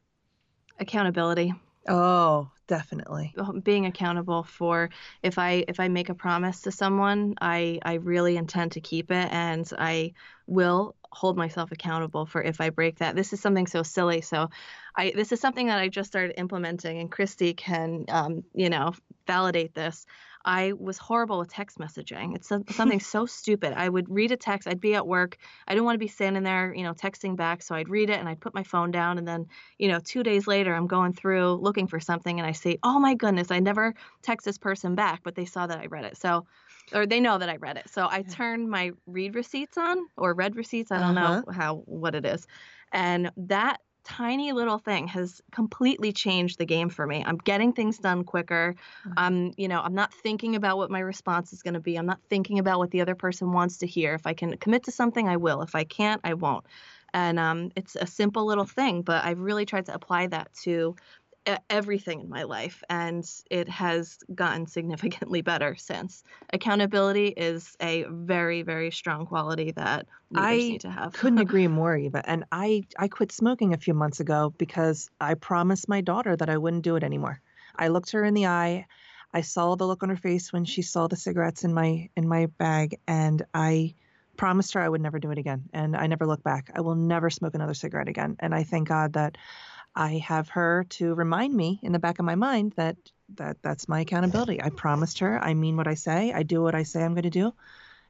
[0.79, 1.55] Accountability.
[1.89, 3.35] Oh, definitely.
[3.63, 4.91] Being accountable for
[5.23, 9.11] if I if I make a promise to someone, I I really intend to keep
[9.11, 10.13] it and I
[10.47, 13.17] will hold myself accountable for if I break that.
[13.17, 14.21] This is something so silly.
[14.21, 14.49] So
[14.97, 18.93] I this is something that I just started implementing and Christy can um, you know,
[19.27, 20.07] validate this.
[20.45, 22.35] I was horrible with text messaging.
[22.35, 23.73] It's something so stupid.
[23.75, 24.69] I would read a text.
[24.69, 25.37] I'd be at work.
[25.67, 27.63] I didn't want to be standing there, you know, texting back.
[27.63, 29.19] So I'd read it and I'd put my phone down.
[29.19, 29.47] And then,
[29.79, 32.99] you know, two days later, I'm going through looking for something and I say, oh
[32.99, 36.17] my goodness, I never text this person back, but they saw that I read it.
[36.17, 36.47] So,
[36.93, 37.89] or they know that I read it.
[37.89, 40.91] So I turned my read receipts on or read receipts.
[40.91, 41.43] I don't uh-huh.
[41.47, 42.47] know how, what it is.
[42.93, 47.23] And that tiny little thing has completely changed the game for me.
[47.27, 48.75] I'm getting things done quicker.
[49.07, 49.13] Mm-hmm.
[49.17, 51.97] I'm, you know, I'm not thinking about what my response is going to be.
[51.97, 54.15] I'm not thinking about what the other person wants to hear.
[54.15, 55.63] If I can commit to something, I will.
[55.63, 56.65] If I can't, I won't.
[57.15, 60.97] And um, it's a simple little thing, but I've really tried to apply that to
[61.69, 66.23] everything in my life and it has gotten significantly better since.
[66.53, 71.15] Accountability is a very very strong quality that I need to have.
[71.15, 75.11] I couldn't agree more eva and i i quit smoking a few months ago because
[75.21, 77.41] i promised my daughter that i wouldn't do it anymore.
[77.77, 78.87] I looked her in the eye
[79.35, 82.29] i saw the look on her face when she saw the cigarettes in my in
[82.29, 83.95] my bag and i
[84.37, 86.71] promised her i would never do it again and i never looked back.
[86.75, 89.37] I will never smoke another cigarette again and i thank god that
[89.95, 92.97] I have her to remind me in the back of my mind that
[93.37, 94.63] that that's my accountability.
[94.63, 95.43] I promised her.
[95.43, 96.33] I mean what I say.
[96.33, 97.55] I do what I say I'm going to do.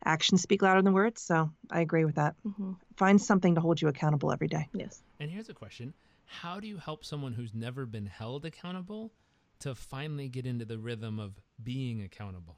[0.05, 1.22] Actions speak louder than words.
[1.22, 2.35] So I agree with that.
[2.47, 2.72] Mm-hmm.
[2.97, 4.68] Find something to hold you accountable every day.
[4.74, 5.03] Yes.
[5.20, 5.95] And here's a question:
[6.26, 9.12] How do you help someone who's never been held accountable
[9.61, 12.57] to finally get into the rhythm of being accountable?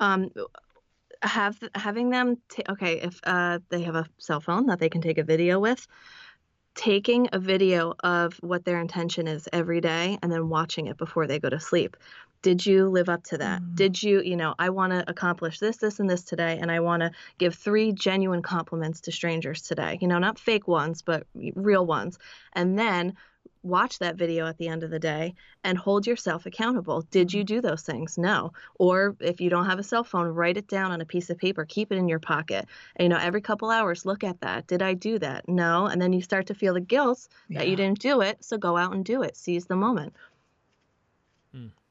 [0.00, 0.30] Um,
[1.22, 5.00] have having them t- okay if uh, they have a cell phone that they can
[5.00, 5.86] take a video with
[6.78, 11.26] taking a video of what their intention is every day and then watching it before
[11.26, 11.96] they go to sleep.
[12.40, 13.60] Did you live up to that?
[13.60, 13.74] Mm.
[13.74, 16.78] Did you, you know, I want to accomplish this, this, and this today, and I
[16.78, 19.98] want to give three genuine compliments to strangers today.
[20.00, 22.16] You know, not fake ones, but real ones.
[22.52, 23.16] And then
[23.62, 25.34] watch that video at the end of the day
[25.64, 27.02] and hold yourself accountable.
[27.10, 28.18] Did you do those things?
[28.18, 28.52] No.
[28.78, 31.38] Or if you don't have a cell phone, write it down on a piece of
[31.38, 32.66] paper, keep it in your pocket.
[32.96, 34.66] And, you know, every couple hours, look at that.
[34.66, 35.48] Did I do that?
[35.48, 35.86] No.
[35.86, 38.44] And then you start to feel the guilt that you didn't do it.
[38.44, 39.36] So go out and do it.
[39.36, 40.14] Seize the moment.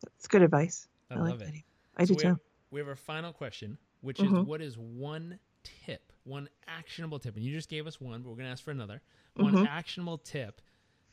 [0.03, 0.87] That's good advice.
[1.09, 1.53] I, I, love like it.
[1.53, 1.63] that.
[1.97, 2.41] I So do we have, too.
[2.71, 4.45] we have our final question, which is Mhm.
[4.45, 7.35] what is one tip, one actionable tip?
[7.35, 9.01] And you just gave us one, but we're going to ask for another.
[9.35, 9.67] One Mhm.
[9.67, 10.61] actionable tip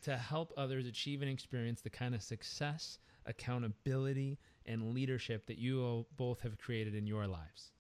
[0.04, 5.82] to help others achieve and experience the kind of success, accountability, and leadership that you
[5.82, 7.72] all both have created in your lives.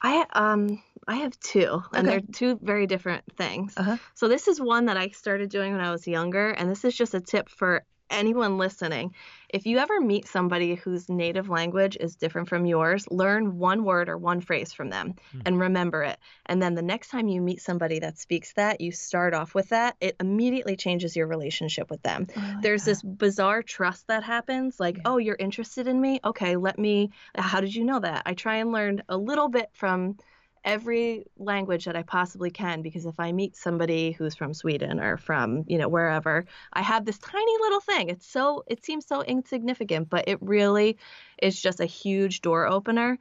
[0.00, 3.74] I um I have two, and they're two very different things.
[3.76, 3.96] Uh-huh.
[4.14, 6.94] So this is one that I started doing when I was younger, and this is
[6.94, 9.14] just a tip for anyone listening.
[9.48, 14.08] If you ever meet somebody whose native language is different from yours, learn one word
[14.08, 15.40] or one phrase from them Hmm.
[15.46, 16.18] and remember it.
[16.46, 19.70] And then the next time you meet somebody that speaks that, you start off with
[19.70, 24.78] that, it immediately changes your relationship with them like there's this bizarre trust that happens
[24.78, 25.02] like Yeah.
[25.06, 28.56] oh you're interested in me okay let me how did you know that i try
[28.56, 30.16] and learn a little bit from
[30.64, 35.16] every language that I possibly can because if I meet somebody who's from Sweden or
[35.16, 38.08] from, you know, wherever, I have this tiny little thing.
[38.08, 40.98] It's so it seems so insignificant, but it really
[41.42, 43.18] is just a huge door opener.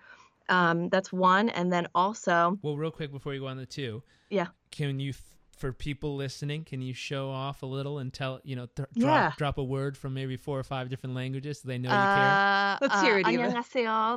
[0.49, 4.03] Um, that's one and then also Well, real quick before you go on the two.
[4.29, 4.47] Yeah.
[4.71, 5.13] Can you
[5.57, 9.31] for people listening, can you show off a little and tell, you know, th- yeah.
[9.37, 12.15] drop, a word from maybe four or five different languages so they know you uh,
[12.15, 12.77] care?
[12.81, 13.25] Let's hear uh, it.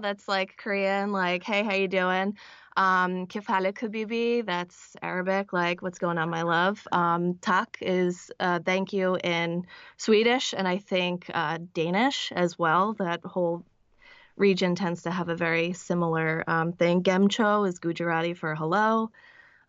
[0.01, 2.37] That's like Korean, like, hey, how you doing?
[2.77, 6.87] Um, Kifhalikubibi—that's Arabic, like what's going on, my love.
[6.93, 9.67] Um, tak is uh, thank you in
[9.97, 12.95] Swedish and I think uh, Danish as well.
[12.95, 13.65] That whole
[14.37, 17.03] region tends to have a very similar um, thing.
[17.03, 19.11] Gemcho is Gujarati for hello.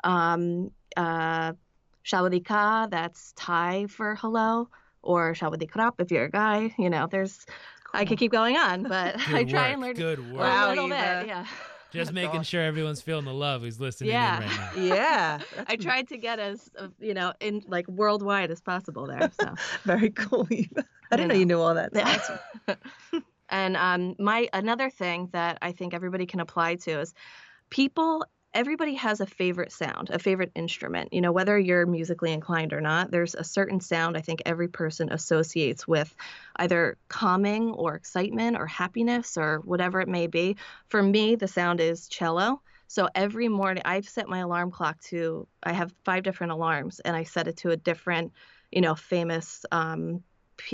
[0.04, 1.54] Um, uh,
[2.06, 4.70] Shawadika, that's Thai for hello,
[5.02, 6.74] or Shawadikrap if you're a guy.
[6.78, 7.46] You know, there's,
[7.84, 8.02] cool.
[8.02, 9.74] I could keep going on, but I try work.
[9.74, 10.52] and learn good work.
[10.52, 11.28] a little bit.
[11.28, 11.46] Yeah.
[11.92, 12.44] Just making awesome.
[12.44, 14.38] sure everyone's feeling the love who's listening Yeah.
[14.42, 14.82] in right now.
[14.96, 15.40] Yeah.
[15.68, 19.30] I tried to get as uh, you know in like worldwide as possible there.
[19.40, 20.48] So Very cool.
[20.52, 20.86] Eva.
[21.12, 21.40] I didn't know know.
[21.40, 21.94] you knew all that.
[21.94, 22.76] That's Yeah.
[23.10, 23.24] awesome.
[23.50, 27.14] and um, my another thing that I think everybody can apply to is
[27.70, 28.26] people.
[28.54, 31.14] Everybody has a favorite sound, a favorite instrument.
[31.14, 34.68] You know, whether you're musically inclined or not, there's a certain sound I think every
[34.68, 36.14] person associates with
[36.58, 40.58] either calming or excitement or happiness or whatever it may be.
[40.90, 42.62] For me, the sound is cello.
[42.88, 47.16] So every morning, I've set my alarm clock to, I have five different alarms, and
[47.16, 48.34] I set it to a different,
[48.70, 50.24] you know, famous, um,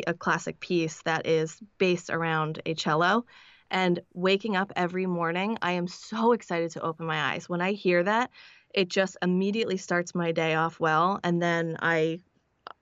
[0.08, 3.26] a classic piece that is based around a cello.
[3.70, 7.50] And waking up every morning, I am so excited to open my eyes.
[7.50, 8.32] When I hear that,
[8.74, 12.20] it just immediately starts my day off well, and then I,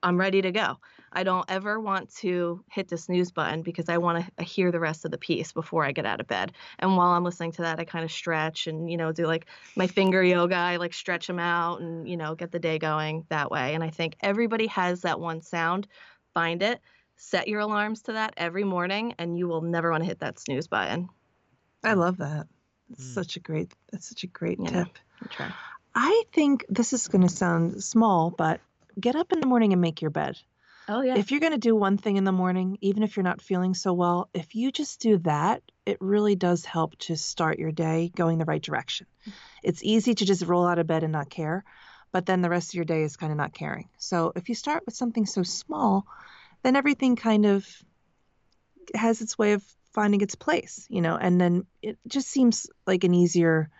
[0.02, 0.78] I'm ready to go.
[1.12, 4.80] I don't ever want to hit the snooze button because I want to hear the
[4.80, 6.52] rest of the piece before I get out of bed.
[6.78, 9.46] And while I'm listening to that, I kind of stretch and, you know, do like
[9.76, 10.56] my finger yoga.
[10.56, 13.74] I like stretch them out and, you know, get the day going that way.
[13.74, 15.88] And I think everybody has that one sound.
[16.34, 16.80] Find it,
[17.16, 20.38] set your alarms to that every morning, and you will never want to hit that
[20.38, 21.08] snooze button.
[21.84, 22.46] I love that.
[22.90, 23.14] It's Mm.
[23.14, 23.74] such a great.
[23.90, 24.84] That's such a great Yeah.
[24.84, 24.98] tip.
[25.30, 25.52] Try.
[25.94, 28.60] I think this is going to sound small, but
[29.00, 30.38] get up in the morning and make your bed.
[30.88, 31.16] Oh, yeah.
[31.16, 33.74] If you're going to do one thing in the morning, even if you're not feeling
[33.74, 38.12] so well, if you just do that, it really does help to start your day
[38.14, 39.06] going the right direction.
[39.62, 41.64] It's easy to just roll out of bed and not care,
[42.12, 43.88] but then the rest of your day is kind of not caring.
[43.98, 46.06] So if you start with something so small,
[46.62, 47.66] then everything kind of
[48.94, 53.04] has its way of finding its place, you know, and then it just seems like
[53.04, 53.70] an easier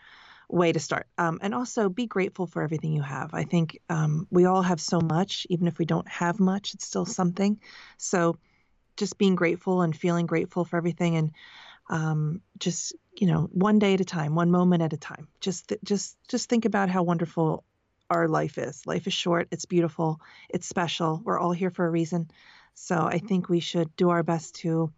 [0.48, 1.06] way to start.
[1.18, 3.34] Um, and also be grateful for everything you have.
[3.34, 6.86] I think um, we all have so much, even if we don't have much, it's
[6.86, 7.60] still something.
[7.98, 8.38] So
[8.96, 11.32] just being grateful and feeling grateful for everything and
[11.90, 15.28] um, just, you know, one day at a time, one moment at a time.
[15.40, 17.64] Just, th- just, just think about how wonderful
[18.08, 18.86] our life is.
[18.86, 19.48] Life is short.
[19.50, 20.20] It's beautiful.
[20.48, 21.20] It's special.
[21.24, 22.30] We're all here for a reason.
[22.78, 24.92] So I think we should do our best to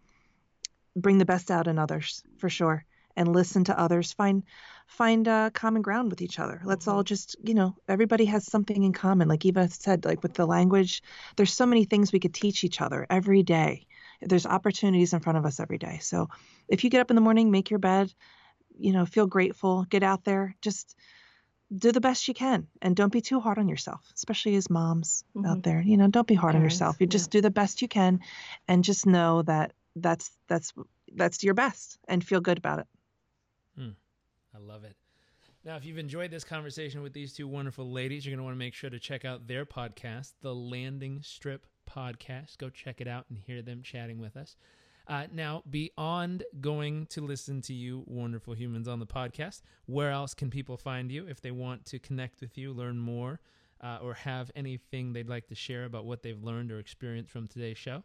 [0.95, 4.43] bring the best out in others for sure and listen to others find
[4.85, 6.61] find uh, common ground with each other.
[6.65, 9.29] Let's all just you know everybody has something in common.
[9.29, 11.01] Like eva said like with the language
[11.37, 13.87] there's so many things we could teach each other every day.
[14.21, 15.99] There's opportunities in front of us every day.
[16.01, 16.27] So
[16.67, 18.13] if you get up in the morning make your bed
[18.77, 20.97] you know feel grateful get out there just
[21.75, 25.23] do the best you can and don't be too hard on yourself, especially as moms
[25.35, 25.47] Mhm.
[25.47, 25.81] out there.
[25.81, 26.97] You know, don't be hard on Parents, yourself.
[26.99, 27.11] You yeah.
[27.11, 28.21] just do the best you can
[28.67, 30.73] and just know that that's that's
[31.15, 32.87] that's your best and feel good about it.
[34.51, 34.95] I love it.
[35.63, 38.55] Now, if you've enjoyed this conversation with these two wonderful ladies, you're going to want
[38.55, 42.57] to make sure to check out their podcast, the Landing Strip Podcast.
[42.57, 44.55] Go check it out and hear them chatting with us.
[45.09, 50.35] Uh, now, beyond going to listen to you, wonderful humans, on the podcast, where else
[50.35, 53.39] can people find you if they want to connect with you, learn more,
[53.81, 57.47] uh, or have anything they'd like to share about what they've learned or experienced from
[57.47, 58.03] today's show?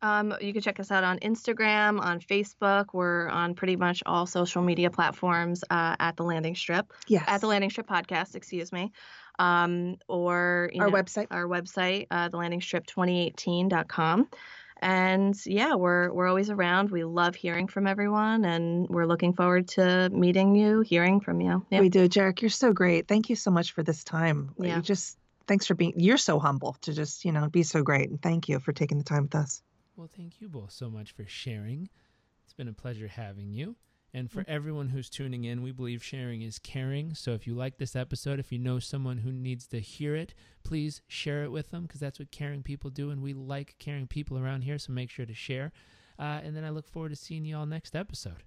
[0.00, 2.86] Um, you can check us out on Instagram, on Facebook.
[2.94, 7.24] We're on pretty much all social media platforms uh, at the Landing Strip, Yes.
[7.26, 8.92] at the Landing Strip Podcast, excuse me.
[9.40, 11.26] Um, or you Our know, website.
[11.30, 14.28] our website, uh, thelandingstrip2018.com.
[14.80, 16.90] And yeah, we're we're always around.
[16.90, 21.66] We love hearing from everyone, and we're looking forward to meeting you, hearing from you.
[21.70, 21.80] Yeah.
[21.80, 22.40] We do, Jairek.
[22.40, 23.08] You're so great.
[23.08, 24.54] Thank you so much for this time.
[24.58, 24.76] Yeah.
[24.76, 25.94] You just thanks for being.
[25.96, 28.98] You're so humble to just you know be so great, and thank you for taking
[28.98, 29.62] the time with us.
[29.96, 31.88] Well, thank you both so much for sharing.
[32.44, 33.74] It's been a pleasure having you.
[34.14, 37.14] And for everyone who's tuning in, we believe sharing is caring.
[37.14, 40.32] So if you like this episode, if you know someone who needs to hear it,
[40.64, 43.10] please share it with them because that's what caring people do.
[43.10, 44.78] And we like caring people around here.
[44.78, 45.72] So make sure to share.
[46.18, 48.44] Uh, and then I look forward to seeing you all next episode.